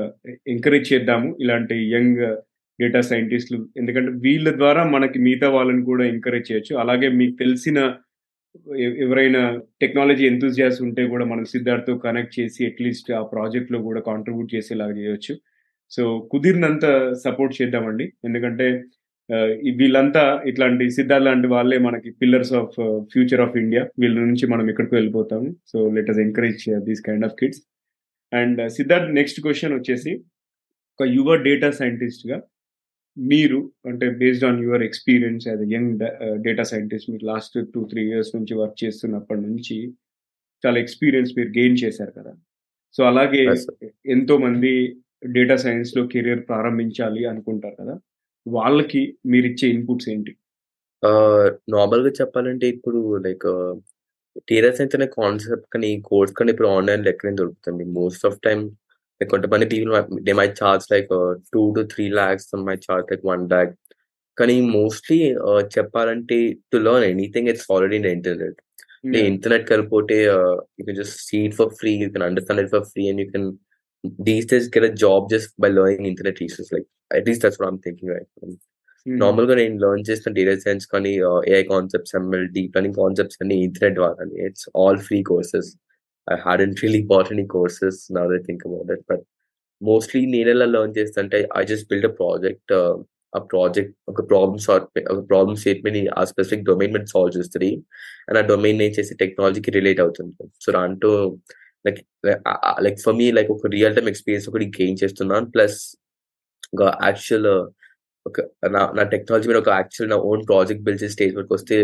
ఎంకరేజ్ 0.47 0.88
చేద్దాము 0.93 1.27
ఇలాంటి 1.41 1.75
యంగ్ 1.95 2.21
డేటా 2.80 3.01
సైంటిస్టులు 3.01 3.60
ఎందుకంటే 3.77 4.12
వీళ్ళ 4.15 4.49
ద్వారా 4.58 4.82
మనకి 4.86 5.19
మిగతా 5.19 5.47
వాళ్ళని 5.49 5.84
కూడా 5.86 6.03
ఎంకరేజ్ 6.06 6.47
చేయొచ్చు. 6.51 6.73
అలాగే 6.75 7.08
మీకు 7.10 7.36
తెలిసిన 7.39 7.80
ఎవరైనా 9.06 9.41
టెక్నాలజీ 9.82 10.24
ఎంతూజియాస్ 10.26 10.80
ఉంటే 10.86 11.04
కూడా 11.13 11.26
మనం 11.26 11.46
సిద్ధార్థ్ 11.54 11.91
కనెక్ట్ 12.06 12.36
చేసి 12.39 12.62
అట్లీస్ట్ 12.70 13.10
ఆ 13.20 13.22
ప్రాజెక్ట్లో 13.34 13.80
కూడా 13.88 14.02
కాంట్రిబ్యూట్ 14.10 14.56
చేసేలాగా 14.56 14.96
చేయొచ్చు. 15.02 15.36
సో 15.91 16.04
కుదిరినంత 16.32 16.86
సపోర్ట్ 17.26 17.54
చేద్దామండి. 17.62 18.06
ఎందుకంటే 18.28 18.67
వీళ్ళంతా 19.80 20.24
ఇట్లాంటి 20.50 20.86
సిద్ధార్థ్ 20.98 21.26
లాంటి 21.28 21.48
వాళ్ళే 21.54 21.78
మనకి 21.86 22.10
pillars 22.22 22.54
of 22.60 22.76
future 23.13 23.41
of 23.46 23.58
India. 23.63 23.84
వీళ్ళ 24.02 24.15
నుంచి 24.20 24.46
మనం 24.54 24.65
ఎక్కడికి 24.72 24.96
వెళ్ళిపోతాము. 24.96 25.50
So 25.72 25.78
let 25.96 26.12
us 26.13 26.22
encourage 26.26 26.63
these 26.88 27.02
kind 27.08 27.26
of 27.28 27.36
kids. 27.41 27.62
And 28.34 28.60
Siddharth 28.78 29.10
next 29.20 29.41
question 29.46 29.76
వచ్చేసి 29.80 30.13
ఒక 31.00 31.08
యువ 31.17 31.36
డేటా 31.48 31.70
సైంటిస్ట్గా 31.82 32.38
మీరు 33.17 33.71
అంటే 33.86 34.10
based 34.10 34.45
on 34.45 34.63
your 34.63 34.84
experience 34.84 35.47
as 35.47 35.62
young 35.73 35.99
data 36.43 36.63
scientist 36.63 37.10
మీరు 37.10 37.25
లాస్ట్ 37.25 37.73
టూ 37.73 37.86
త్రీ 37.86 38.01
ఇయర్స్ 38.08 38.36
నుంచి 38.36 38.53
వర్క్ 38.53 38.84
చేస్తున్నప్పటి 38.84 39.41
నుంచి 39.41 39.93
చాలా 40.65 40.80
ఎక్స్పీరియన్స్ 40.80 41.32
మీరు 41.38 41.49
గెయిన్ 41.49 41.77
చేశారు 41.84 42.12
కదా. 42.12 42.34
సో 42.93 43.03
అలాగే. 43.03 43.56
ఎంతో 44.06 44.38
మంది 44.38 44.97
డేటా 45.25 45.56
సైన్స్లో 45.56 46.08
కెరియర్ 46.08 46.47
ప్రారంభించాలి 46.47 47.25
అనుకుంటారు 47.25 47.75
కదా. 47.82 47.99
వాళ్ళకి 48.47 49.17
మీరు 49.25 49.45
ఇచ్చే 49.45 49.67
ఇన్పుట్స్ 49.69 50.10
ఏంటి? 50.10 50.34
నార్మల్గా 51.69 52.12
చెప్పాలంటే 52.21 52.67
ఇప్పుడు 52.67 53.17
లైక్ 53.17 53.47
డేటా 54.51 54.71
సైన్స్ 54.75 54.95
అనే 54.95 55.06
కాన్సెప్ట్ 55.06 55.65
కానీ 55.73 56.01
కోర్స్ 56.06 56.34
కానీ 56.34 56.51
ఇప్పుడు 56.51 56.67
ఆన్లైన్ 56.67 57.06
లెక్కనే 57.06 57.36
దొరుకుతుంది. 57.36 57.84
మోస్ట్ 57.84 58.25
ఆఫ్ 58.25 58.39
టైమ్ 58.39 58.63
లైక్ 59.21 59.32
కొంతమంది 59.34 59.65
people 59.73 59.91
they 60.27 60.34
may 60.41 60.47
charge 60.60 60.86
like 60.93 61.12
two 61.56 61.62
to 61.77 61.84
three 61.93 62.06
lakhs 62.19 62.47
may 62.69 62.77
charge 62.86 63.10
like 63.12 63.25
one 63.32 63.43
lakh 63.53 63.73
కానీ 64.38 64.56
మోస్ట్లీ 64.77 65.19
చెప్పాలంటే 65.75 66.38
to 66.71 66.80
learn 66.88 67.08
anything 67.13 67.49
it's 67.53 67.67
already 67.75 67.97
in 68.01 68.10
internet 68.17 68.58
the 69.13 69.19
internet 69.32 69.63
కలిపోతే 69.71 70.15
uh, 70.36 70.53
you 70.77 70.84
can 70.86 70.95
just 70.99 71.15
see 71.27 71.39
it 71.47 71.53
for 71.58 71.67
free 71.80 71.93
you 72.03 72.08
can 72.13 72.23
understand 72.27 72.60
it 72.63 72.69
for 72.71 72.80
free 72.91 73.06
and 73.10 73.19
you 73.23 73.27
can 73.34 73.43
these 74.27 74.45
days 74.51 74.65
get 74.75 74.86
a 74.88 74.93
job 75.03 75.19
just 75.34 75.49
by 75.63 75.69
learning 75.75 76.06
internet 76.12 76.39
resources 76.43 76.71
like 76.75 76.88
at 77.12 77.27
least 77.27 77.41
that's 77.43 77.60
what 77.60 77.67
i'm 77.69 77.80
thinking 77.86 78.10
right 78.15 78.27
now. 78.39 78.56
నార్మల్గా 79.06 79.53
నేను 79.60 79.75
learn 79.84 80.06
చేసిన 80.08 80.32
data 80.38 80.53
science 80.63 80.86
కానీ 80.93 81.12
AI 81.51 81.62
concepts 81.69 82.13
ML 82.19 82.47
deep 82.56 82.73
learning 82.77 82.97
concepts 83.01 83.38
అన్ని 83.43 83.58
internet 83.67 83.99
వాడని 84.03 84.36
it's 84.47 84.65
all 84.80 84.99
free 85.06 85.19
courses 85.30 85.69
I 86.28 86.38
hadn't 86.46 86.80
really 86.84 87.02
bought 87.06 87.30
any 87.32 87.46
courses 87.48 88.00
now 88.18 88.24
they 88.28 88.40
think 88.48 88.63
about 88.68 88.92
it 88.92 89.06
but 89.12 89.24
mostly 89.82 90.22
నేను 90.26 90.50
ఎలా 90.50 90.68
learn 90.76 90.96
చేస్తుంటే 90.98 91.40
I 91.58 91.63
just 91.63 91.88
build 91.92 92.06
a 92.06 92.13
project 92.20 92.74
ఆ 93.34 93.40
project 93.52 93.94
ఒక 94.10 94.22
problem 94.30 94.60
solve 94.60 94.86
ఒక 95.13 95.22
problem 95.30 95.58
statement 95.58 95.98
ఆ 96.20 96.24
specific 96.24 96.63
domain 96.63 96.94
మీద 96.94 97.06
solve 97.06 97.34
చేస్తుంది 97.38 97.72
and 98.28 98.40
ఆ 98.40 98.44
డొమైన్ 98.48 98.78
నేను 98.78 98.94
చేసే 99.00 99.16
టెక్నాలజీకి 99.16 99.72
రిలేట్ 99.72 100.02
అవుతుంది 100.02 100.34
సో 100.66 100.72
దాంట్లో 100.72 101.12
like 101.86 102.00
like 102.82 103.00
for 103.02 103.16
me 103.16 103.28
like 103.32 103.52
ఒక 103.52 103.68
రియల్ 103.68 103.96
టైమ్ 103.96 104.08
ఎక్స్పీరియన్స్ 104.08 104.48
ఒకటి 104.50 104.68
గెయిన్ 104.80 104.98
చేస్తున్నాను 105.04 105.48
ప్లస్ 105.52 105.80
ఒక 106.74 106.84
యాక్చువల్ 107.04 107.50
ఒక 108.26 108.40
నా 108.72 108.82
నా 108.96 109.04
టెక్నాలజీ 109.13 109.48
మీద 109.48 109.58
ఒక 109.58 109.72
యాక్చువల్ 109.80 110.10
నా 110.10 110.18
ఓన్ 110.32 110.42
ప్రాజెక్ట్ 110.48 110.84
బిల్డ్ 110.84 111.02
చేసే 111.04 111.13
స్టేజ్ 111.13 111.34
వరకు 111.38 111.54
వస్తే 111.54 111.76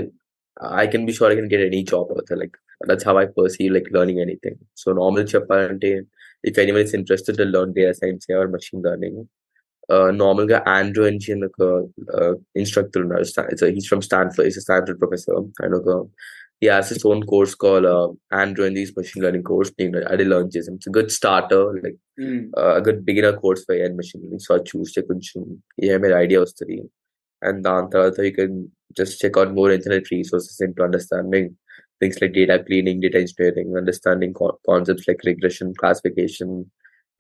I 0.82 0.86
can 0.88 1.06
be 1.06 1.13
sure 1.13 1.32
I 1.32 1.36
can 1.36 1.51
get 1.53 1.65
any 1.69 1.82
job 1.91 2.10
అవుతుంది 2.15 2.39
like 2.39 2.58
that's 2.89 3.07
how 3.09 3.15
I 3.21 3.25
perceive 3.37 3.69
like 3.75 3.87
learning 3.95 4.21
anything 4.25 4.59
so 4.81 4.87
normal 4.99 5.27
చెప్పాలంటే 5.35 5.91
if 6.43 6.59
anyone 6.63 6.83
is 6.87 6.95
interested 6.99 7.37
to 7.37 7.47
learn 7.55 7.73
data 7.79 7.95
science 8.01 8.31
or 8.39 8.49
machine 8.55 8.83
learning 8.87 9.21
నార్మల్గా 10.21 10.57
Andrew 10.75 11.05
నుంచి 11.09 11.33
ఒక 11.47 11.63
instructor 12.55 13.01
ఉన్నారు 13.05 13.25
he's 13.75 13.89
from 13.91 14.03
Stanford 14.09 14.47
is 14.51 14.59
Stanford 14.67 14.99
professor 15.03 15.41
and 15.63 15.75
ఒక 15.81 15.89
he 16.61 16.67
has 16.67 16.89
his 16.89 17.03
own 17.03 17.21
course 17.23 17.53
called 17.55 17.85
uh, 17.85 18.07
Android 18.33 18.67
and 18.67 18.77
these 18.77 18.91
machine 18.97 19.21
learning 19.23 19.43
course. 19.43 19.69
నేను 19.79 20.03
అది 20.11 20.25
learn 20.31 20.47
చేసాం 20.55 20.73
it's 20.75 20.91
good 20.97 21.11
starter 21.17 21.65
like 21.85 21.97
good 22.87 23.01
beginner 23.09 23.35
course 23.43 23.63
for 23.67 23.79
and 23.85 23.95
machine 24.01 24.21
learning 24.23 24.43
so 24.45 24.51
అది 24.55 24.65
చూస్తే 24.71 25.01
కొంచెం 25.09 25.41
ఏమైనా 25.89 26.17
idea 26.25 26.39
వస్తుంది 26.45 26.77
and 27.41 27.59
దాని 27.67 27.89
తర్వాత 27.95 28.25
you 28.27 28.33
can 28.39 28.55
just 28.99 29.17
check 29.23 29.37
out 29.39 29.53
more 29.59 29.71
internet 29.77 30.07
resources 30.15 30.59
in 30.67 30.75
to 30.77 30.83
understanding 30.87 31.51
things 32.02 32.22
like 32.22 32.32
data 32.32 32.56
cleaning 32.66 33.02
data 33.02 33.18
engineering 33.18 33.74
understanding 33.76 34.37
concepts 34.70 35.08
like 35.11 35.24
regression 35.26 35.72
classification 35.74 36.54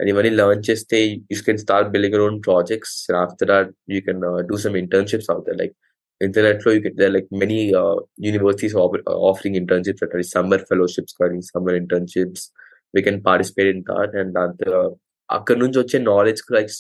and 0.00 0.08
ఇవన్నీ 0.10 0.30
learn 0.30 0.62
చేస్తే 0.70 0.98
you 1.32 1.36
can 1.46 1.58
start 1.58 1.88
building 1.90 2.14
your 2.14 2.30
own 2.30 2.40
projects 2.42 2.96
after 3.22 3.48
that 3.48 3.70
you 3.94 4.00
can 4.00 4.20
do 4.50 4.56
some 4.56 4.76
internships 4.76 5.30
out 5.30 5.46
there 5.48 5.58
like 5.62 5.74
internet 6.20 6.56
flow 6.62 6.72
you 6.72 6.80
get 6.80 6.96
there 6.96 7.08
are 7.08 7.16
like 7.16 7.26
many 7.42 7.58
uh, 7.74 7.96
universities 8.30 8.74
offer, 8.74 9.00
uh, 9.06 9.18
offering 9.28 9.54
internships 9.54 10.00
that 10.00 10.14
are 10.14 10.22
summer 10.36 10.58
fellowships 10.70 11.12
కానీ 11.20 11.40
summer 11.52 11.74
internships 11.82 12.40
we 12.94 13.02
can 13.02 13.18
participate 13.22 13.68
in 13.74 13.80
that 13.90 14.12
and 14.20 14.32
that 14.38 14.56
uh, 14.72 14.88
అక్కడ 15.28 15.56
నుంచి 15.58 15.78
వచ్చే 15.78 15.98
knowledge 16.02 16.42
like 16.52 16.70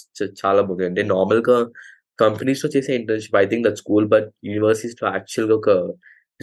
చాలా 0.40 0.60
బాగుంది 0.62 0.84
అంటే 0.84 1.02
normal 1.02 1.42
గా 1.48 1.56
companies 2.18 2.64
లో 2.64 2.70
చేసే 2.76 2.92
internship 2.96 3.36
I 3.36 3.46
think 3.46 3.64
that 3.68 3.76
school 3.76 4.06
but 4.06 4.28
universities 4.44 4.96
లో 5.02 5.06
యాక్చువల్ 5.08 5.50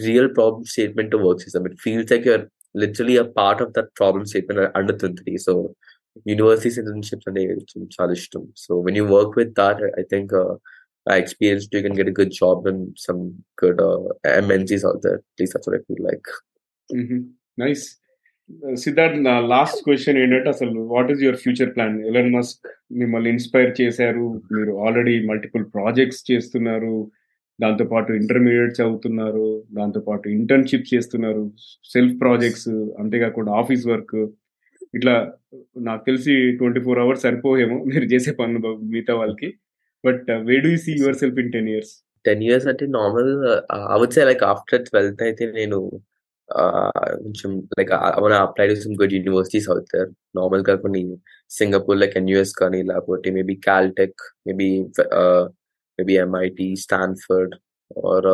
ఒక 0.00 0.06
రియల్ 0.06 0.30
ప్రాబ్లమ్ 0.38 0.66
స్టేట్మెంట్ 0.72 1.14
వర్క్ 1.24 1.42
చేస్తాం 1.44 1.66
it 1.70 1.78
feels 1.84 2.12
like 2.12 2.26
you're 2.26 2.46
literally 2.76 3.16
a 3.18 3.26
part 3.40 3.62
of 3.62 3.72
that 3.76 3.90
problem 3.98 4.26
statement 4.26 4.76
అందుతుంది 4.78 5.34
సో 5.36 5.54
యూనివర్సిటీస్ 6.26 6.78
ఇంటర్న్షిప్స్ 6.78 7.28
అనేది 7.28 7.66
చాలా 7.96 8.12
ఇష్టం 8.12 8.44
so 8.56 8.80
when 8.80 8.98
you 9.00 9.06
work 9.16 9.36
with 9.38 9.52
that 9.62 9.82
I 10.00 10.04
think 10.14 10.34
I 11.06 11.18
experienced 11.18 11.72
you 11.72 11.82
can 11.82 11.94
get 11.94 12.08
a 12.08 12.12
good 12.12 12.32
job 12.32 12.66
and 12.66 12.96
some 12.96 13.20
good 13.56 13.80
uh, 13.80 14.08
MNCs 14.24 14.84
out 14.84 15.02
there. 15.02 15.16
At 15.16 15.38
least 15.38 15.52
that's 15.52 15.66
what 15.66 15.76
I 15.76 15.84
feel 15.88 16.02
like. 16.08 16.26
Nice 17.58 17.84
Siddharth 18.80 19.16
నా 19.26 19.34
last 19.52 19.78
question 19.84 20.18
ఏంటంటే 20.22 20.48
అసలు 20.48 20.72
what 20.90 21.08
is 21.12 21.22
your 21.24 21.38
future 21.44 21.70
plan 21.74 21.94
Elon 22.10 22.28
Musk 22.34 22.66
మిమ్మల్ని 22.92 23.30
inspire 23.30 23.70
చేశారు 23.80 24.24
మీరు 24.56 24.72
already 24.86 25.14
multiple 25.30 25.64
projects 25.74 26.20
చేస్తున్నారు 26.30 26.92
దాంతోపాటు 27.61 28.11
intermediates 28.13 28.79
చదువుతున్నారు 28.81 29.45
దాంతోపాటు 29.71 30.29
ఇంటర్న్షిప్ 30.29 30.91
చేస్తున్నారు 30.93 31.43
సెల్ఫ్ 31.89 32.15
ప్రాజెక్ట్స్ 32.21 32.69
అంతేకాకుండా 32.99 33.53
ఆఫీస్ 33.53 33.85
వర్క్ 33.87 34.15
ఇట్లా 34.93 35.15
నాకు 35.79 36.01
తెలిసి 36.05 36.33
ట్వంటీ 36.57 36.79
ఫోర్ 36.79 36.99
అవర్స్ 36.99 37.21
సరిపోయేమో 37.21 37.77
మీరు 37.83 38.05
చేసే 38.05 38.31
పనులు 38.31 38.71
మిగతా 38.93 39.13
వాళ్ళకి. 39.15 39.49
But 40.03 40.29
we 40.47 40.55
do 40.57 40.71
see 40.77 40.93
your 41.01 41.17
self 41.17 41.39
in 41.39 41.51
ten 41.51 41.69
years 41.69 41.93
ten 42.25 42.43
years 42.43 42.67
అంటే 42.67 42.85
నార్మల్ 42.91 43.31
అవచ్చే 43.89 44.23
లైక్ 44.25 44.43
ఆఫ్టర్ 44.43 44.83
ట్వెల్త్ 44.83 45.21
అయితే 45.23 45.45
నేను 45.51 45.77
కొంచెం 47.21 47.51
లైక్ 47.79 47.91
మన 48.23 48.33
apply 48.39 48.65
to 48.67 48.75
some 48.75 48.95
good 49.01 49.13
universities 49.13 49.67
అవుతారు 49.69 50.09
నార్మల్గా 50.35 50.73
కొన్ని 50.75 51.01
సింగపూర్ 51.51 51.99
లైక్ 51.99 52.15
ఎన్యూఎస్ 52.17 52.53
కానీ 52.53 52.79
లేకపోతే 52.83 53.31
maybe 53.31 53.55
Caltech 53.67 54.21
maybe 54.47 54.67
maybe 56.01 56.15
MIT 56.17 56.67
Stanford 56.75 57.53
or 58.05 58.27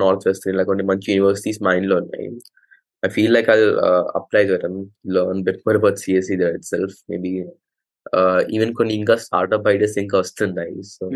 north 0.00 0.24
west 0.28 0.44
ఇలా 0.48 0.62
కొన్ని 0.62 0.84
మంచి 0.84 1.08
యూనివర్సిటీస్ 1.12 1.60
మైండ్లో 1.62 1.96
ఉన్నాయి 1.96 2.28
I 3.06 3.08
feel 3.08 3.34
like 3.34 3.48
I 3.50 3.58
apply 4.14 4.42
చేయడం 4.44 4.74
learn 5.14 5.42
bit 5.42 5.60
more 5.66 5.76
about 5.76 5.98
CSC 5.98 6.36
there 6.36 6.54
it 6.54 6.64
self 6.64 6.96
maybe 7.10 7.32
even 8.52 8.72
కొన్ని 8.74 8.94
ఇంకా 8.94 9.14
స్టార్ట్అప్ 9.16 9.68
ఐడియాస్ 9.68 9.98
ఇంకా 9.98 10.16
వస్తున్నాయి 10.18 10.82
సో 10.92 11.06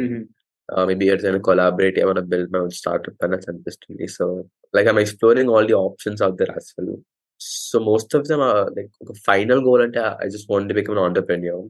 మేబీ 0.86 1.04
ఎట్లయినా 1.08 1.40
కొలాబరేట్ 1.40 1.98
ఏమైనా 1.98 2.22
బిల్డ్ 2.22 2.52
మై 2.52 2.62
స్టార్ట్అప్ 2.74 3.22
అని 3.24 3.36
అనిపిస్తుంది 3.50 4.06
so 4.06 4.26
like 4.74 4.88
I'm 4.88 4.98
exploring 4.98 5.50
all 5.50 5.66
the 5.66 5.78
options 5.84 6.22
out 6.22 6.38
there 6.38 6.50
as 6.50 6.70
well 6.78 6.96
so 7.40 7.78
most 7.80 8.16
of 8.16 8.26
them 8.28 8.42
like 8.76 8.90
ఒక 9.02 9.14
final 9.26 9.62
goal 9.62 9.82
అంటే 9.82 10.00
I 10.24 10.28
just 10.28 10.50
want 10.50 10.72
become 10.72 10.98
entrepreneur 10.98 11.62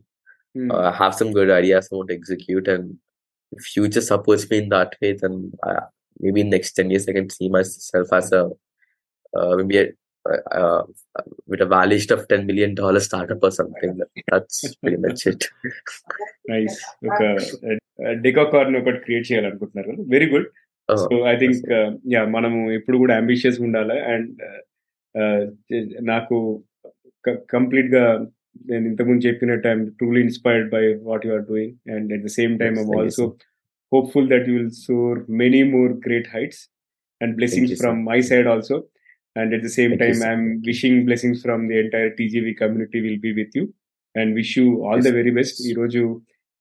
have 0.96 1.12
some 1.12 1.28
good 1.28 1.52
ideas 1.52 1.88
want 1.92 2.12
execute 2.12 2.68
and 2.68 2.88
Future 3.51 4.05
supports 4.11 4.45
me 4.51 4.57
in 4.63 4.71
that 4.75 4.95
way 5.03 5.09
then 5.23 5.39
maybe 6.19 6.43
next 6.55 6.75
ten 6.79 6.91
years 6.93 7.07
I 7.09 7.15
can 7.17 7.29
see 7.37 7.47
myself 7.89 8.13
as 8.13 8.31
maybe 9.61 9.77
uh, 10.25 10.83
with 11.47 11.61
a 11.61 11.65
valuation 11.67 12.11
of 12.13 12.27
$10 12.27 12.45
million 12.45 12.75
startup 12.99 13.39
or 13.41 13.51
something. 13.51 13.99
That's 14.27 14.75
pretty 14.75 14.97
much 14.97 15.27
it. 15.27 15.43
Nice 16.49 16.77
ఒక 17.07 17.19
డెకాకార్న్ 18.23 18.77
ఒకటి 18.79 18.99
create 19.03 19.27
చేయాలనుకుంటున్నారు 19.29 19.93
very 20.13 20.27
good 20.31 20.47
so 20.89 21.15
I 21.31 21.33
think 21.41 21.67
yeah 22.13 22.21
మనము 22.35 22.59
ఎప్పుడు 22.77 22.97
కూడా 23.03 23.13
ambitious 23.21 23.59
ఉండాలి 23.65 23.97
and 24.11 24.41
నాకు 26.11 26.37
complete 27.53 27.89
గా 27.95 28.03
నేను 28.68 28.84
ఇంతకుముందు 28.86 29.22
చెప్పినట్టు 29.26 29.66
I'm 29.68 29.84
truly 29.98 30.20
inspired 30.20 30.68
by 30.70 30.82
what 31.02 31.24
you 31.26 31.32
are 31.32 31.46
doing 31.50 31.74
and 31.96 32.12
at 32.12 32.24
the 32.24 32.30
same 32.38 32.54
time 32.58 32.76
I'm 32.78 32.92
also 32.98 33.26
hopeful 33.92 34.28
that 34.28 34.48
you'll 34.48 34.70
soar 34.82 35.18
many 35.42 35.62
more 35.74 35.92
great 36.06 36.30
heights 36.34 36.62
and 37.20 37.34
blessings 37.36 37.74
from 37.82 38.00
my 38.04 38.18
side 38.30 38.48
also 38.48 38.78
and 39.36 39.52
at 39.54 39.64
the 39.64 39.70
same 39.78 39.94
time 39.96 40.20
I'm 40.28 40.48
wishing 40.66 41.00
blessings 41.04 41.42
from 41.42 41.64
the 41.68 41.78
entire 41.78 42.12
TGV 42.12 42.54
community 42.54 43.00
will 43.00 43.20
be 43.20 43.32
with 43.32 43.56
you 43.58 43.64
and 44.14 44.32
wish 44.34 44.54
you 44.58 44.66
all 44.84 45.02
the 45.02 45.12
very 45.14 45.30
best 45.30 45.60
ఈరోజు 45.66 46.02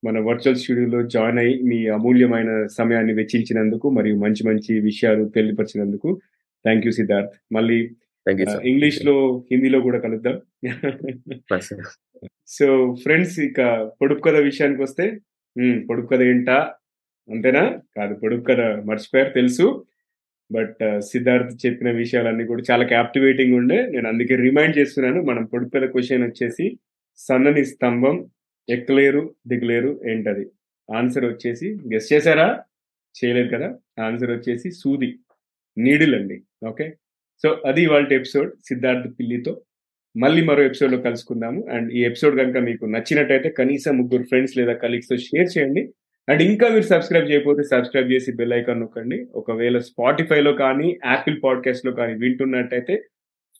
మన 0.03 0.17
virtual 0.19 0.57
స్టూడియోలో 0.57 0.99
join 1.07 1.39
అయ్యి 1.39 1.53
మీ 1.63 1.77
అమూల్యమైన 1.89 2.51
సమయాన్ని 2.71 3.13
వెచ్చించినందుకు 3.13 3.87
మరియు 3.89 4.15
మంచి 4.15 4.41
మంచి 4.47 4.73
విషయాలు 4.81 5.23
తెలియపరిచినందుకు 5.29 6.09
థ్యాంక్ 6.65 6.85
యూ 6.85 6.91
సిద్ధార్థ్ 6.91 7.33
మళ్ళీ 7.51 7.79
ఇంగ్లీష్ 8.31 8.97
you. 8.97 9.05
లో 9.05 9.43
హిందీలో 9.51 9.79
కూడా 9.79 9.99
కలుద్దాం. 9.99 10.41
సో 12.47 12.95
ఫ్రెండ్స్ 13.03 13.39
ఇక 13.39 13.91
పొడుపు 14.01 14.21
కథ 14.21 14.35
విషయానికి 14.35 14.81
వస్తే 14.81 15.19
పొడుపు 15.89 16.07
కథ 16.07 16.21
ఏంటా? 16.21 16.73
అంతేనా? 17.31 17.79
కాదు 17.97 18.13
పొడుపు 18.13 18.41
కథ 18.41 18.59
మర్చిపోయారు 18.59 19.29
తెలుసు. 19.29 19.85
బట్ 20.51 20.77
సిద్ధార్థ్ 20.99 21.67
చెప్పిన 21.67 21.91
విషయాలన్నీ 21.91 22.45
కూడా 22.45 22.63
చాలా 22.71 22.85
క్యాప్టివేటింగ్ 22.85 23.53
ఉండే. 23.53 23.85
నేను 23.85 24.07
అందుకే 24.07 24.35
రిమైండ్ 24.35 24.77
చేస్తున్నాను. 24.77 25.21
మనం 25.21 25.45
పొడుపు 25.45 25.69
కథ 25.69 25.85
క్వశ్చన్ 25.85 26.23
వచ్చేసి 26.23 26.79
సన్నని 27.17 27.65
స్తంభం 27.65 28.29
ఎక్కలేరు 28.69 29.35
దిగలేరు 29.47 30.01
ఏంటది? 30.07 30.47
ఆన్సర్ 30.95 31.25
వచ్చేసి 31.25 31.77
గెస్ 31.93 32.13
చేశారా? 32.13 32.63
చేయలేదు 33.23 33.55
కదా? 33.55 33.75
ఆన్సర్ 34.05 34.31
వచ్చేసి 34.31 34.71
సూది. 34.71 35.19
నీడిల్ 35.77 36.15
అండి 36.15 36.43
ఓకే 36.67 36.95
సో 37.43 37.61
అది 37.65 37.83
ఇవాళ 37.83 38.07
ఎపిసోడ్ 38.11 38.51
సిద్ధార్థ్ 38.67 39.13
పిల్లితో. 39.19 39.61
మళ్ళీ 40.17 40.43
మరో 40.43 40.63
ఎపిసోడ్లో 40.63 40.97
కలుసుకుందాము. 40.97 41.67
అండ్ 41.71 41.93
ఈ 41.93 42.03
ఎపిసోడ్ 42.05 42.37
కనుక 42.37 42.57
మీకు 42.57 42.85
నచ్చినట్టయితే 42.85 43.49
కనీసం 43.49 43.97
ముగ్గురు 43.97 44.23
ఫ్రెండ్స్ 44.23 44.57
లేదా 44.57 44.73
కలీగ్స్తో 44.73 45.17
షేర్ 45.17 45.57
చేయండి. 45.57 45.89
అండ్ 46.29 46.41
ఇంకా 46.41 46.69
మీరు 46.69 46.83
సబ్స్క్రైబ్ 46.83 47.31
చేయకపోతే 47.31 47.63
సబ్స్క్రైబ్ 47.63 48.11
చేసి 48.11 48.35
బెల్ 48.35 48.53
ఐకాన్ 48.53 48.79
నొక్కండి. 48.79 49.27
ఒకవేళ 49.35 49.77
స్పాటిఫైలో 49.77 50.53
కానీ 50.53 50.99
యాపిల్ 51.05 51.37
పాడ్కాస్ట్లో 51.43 51.91
కానీ 51.91 52.13
వింటున్నట్టయితే 52.13 53.03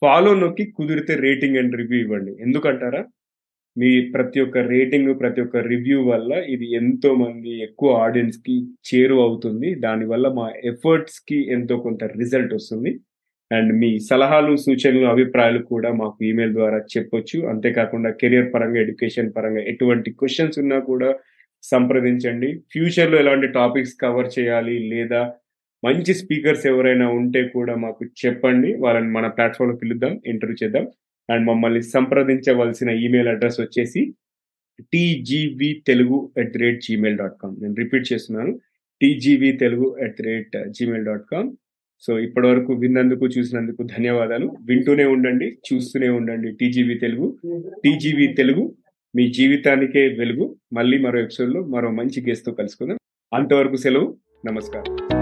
ఫాలో 0.02 0.34
నొక్కి 0.34 0.72
కుదిరితే 0.72 1.16
రేటింగ్ 1.16 1.58
అండ్ 1.58 1.78
రివ్యూ 1.78 2.00
ఇవ్వండి. 2.00 2.38
ఎందుకంటారా? 2.40 3.06
మీ 3.78 4.12
ప్రతి 4.12 4.40
ఒక్క 4.40 4.58
రేటింగ్ 4.58 5.20
ప్రతి 5.20 5.42
ఒక్క 5.42 5.58
రివ్యూ 5.58 6.04
వల్ల 6.04 6.34
ఇది 6.34 6.76
ఎంతో 6.76 7.16
మంది 7.16 7.64
ఎక్కువ 7.64 7.94
ఆడియన్స్కి 7.94 8.66
చేరువ 8.66 9.22
అవుతుంది. 9.22 9.76
దానివల్ల 9.76 10.28
మా 10.28 10.52
ఎఫర్ట్స్కి 10.64 11.52
ఎంతో 11.52 11.78
కొంత 11.78 12.04
రిజల్ట్ 12.04 12.54
వస్తుంది. 12.54 13.00
అండ్ 13.52 13.74
మీ 13.80 14.00
సలహాలు 14.00 14.56
సూచనలు 14.56 15.06
అభిప్రాయాలు 15.06 15.60
కూడా 15.64 15.94
మాకు 15.94 16.26
ఈమెయిల్ 16.26 16.54
ద్వారా 16.54 16.78
చెప్పొచ్చు. 16.78 17.48
అంతేకాకుండా 17.48 18.10
కెరియర్ 18.12 18.54
పరంగా 18.54 18.82
ఎడ్యుకేషన్ 18.82 19.34
పరంగా 19.38 19.62
ఎటువంటి 19.62 20.12
క్వశ్చన్స్ 20.12 20.60
ఉన్నా 20.60 20.80
కూడా 20.80 21.16
సంప్రదించండి. 21.64 22.50
ఫ్యూచర్లో 22.72 23.20
ఎలాంటి 23.20 23.48
టాపిక్స్ 23.48 23.96
కవర్ 24.02 24.30
చేయాలి 24.40 24.80
లేదా 24.80 25.34
మంచి 25.86 26.14
స్పీకర్స్ 26.14 26.66
ఎవరైనా 26.68 27.08
ఉంటే 27.10 27.48
కూడా 27.48 27.76
మాకు 27.76 28.06
చెప్పండి. 28.26 28.74
వాళ్ళని 28.74 29.08
మన 29.08 29.28
ప్లాట్ఫామ్లో 29.28 29.76
పిలుద్దాం 29.76 30.22
ఇంటర్వ్యూ 30.28 30.58
చేద్దాం. 30.64 30.88
అండ్ 31.30 31.48
మమ్మల్ని 31.48 31.82
సంప్రదించవలసిన 31.82 32.90
ఈమెయిల్ 32.90 33.28
అడ్రస్ 33.28 33.60
వచ్చేసి 33.60 34.14
TGV 34.94 35.84
Telugu 35.88 36.32
at 36.38 36.52
the 36.52 36.58
rate 36.58 36.82
Gmail 36.82 37.18
dot 37.18 37.38
com. 37.42 37.56
నేను 37.62 37.76
రిపీట్ 37.78 38.14
చేస్తున్నాను. 38.14 38.60
TGV 39.02 39.52
Telugu 39.52 39.98
at 40.04 40.16
the 40.16 40.24
rate 40.24 40.70
Gmail 40.70 41.06
dot 41.06 41.26
com. 41.32 41.52
So 42.00 42.20
ఇప్పటి 42.20 42.48
వరకు 42.48 42.74
విన్నందుకు 42.74 43.28
చూసినందుకు 43.28 43.84
ధన్యవాదాలు. 43.84 44.52
వింటూనే 44.66 45.06
ఉండండి 45.06 45.58
చూస్తూనే 45.74 46.10
ఉండండి 46.10 46.52
టీజీవీ 46.52 46.96
తెలుగు. 46.96 47.38
టీజీవీ 47.84 48.28
తెలుగు 48.28 48.76
మీ 49.16 49.32
జీవితానికే 49.32 50.08
వెలుగు. 50.08 50.56
మళ్ళీ 50.74 50.98
మరో 50.98 51.20
ఎపిసోడ్లో 51.20 51.66
మరో 51.66 51.92
మంచి 51.92 52.30
గెస్ట్తో 52.30 52.52
కలుసుకుందాం. 52.52 52.98
అంతవరకు 53.34 53.76
సెలవు. 53.76 54.18
నమస్కారం. 54.46 55.17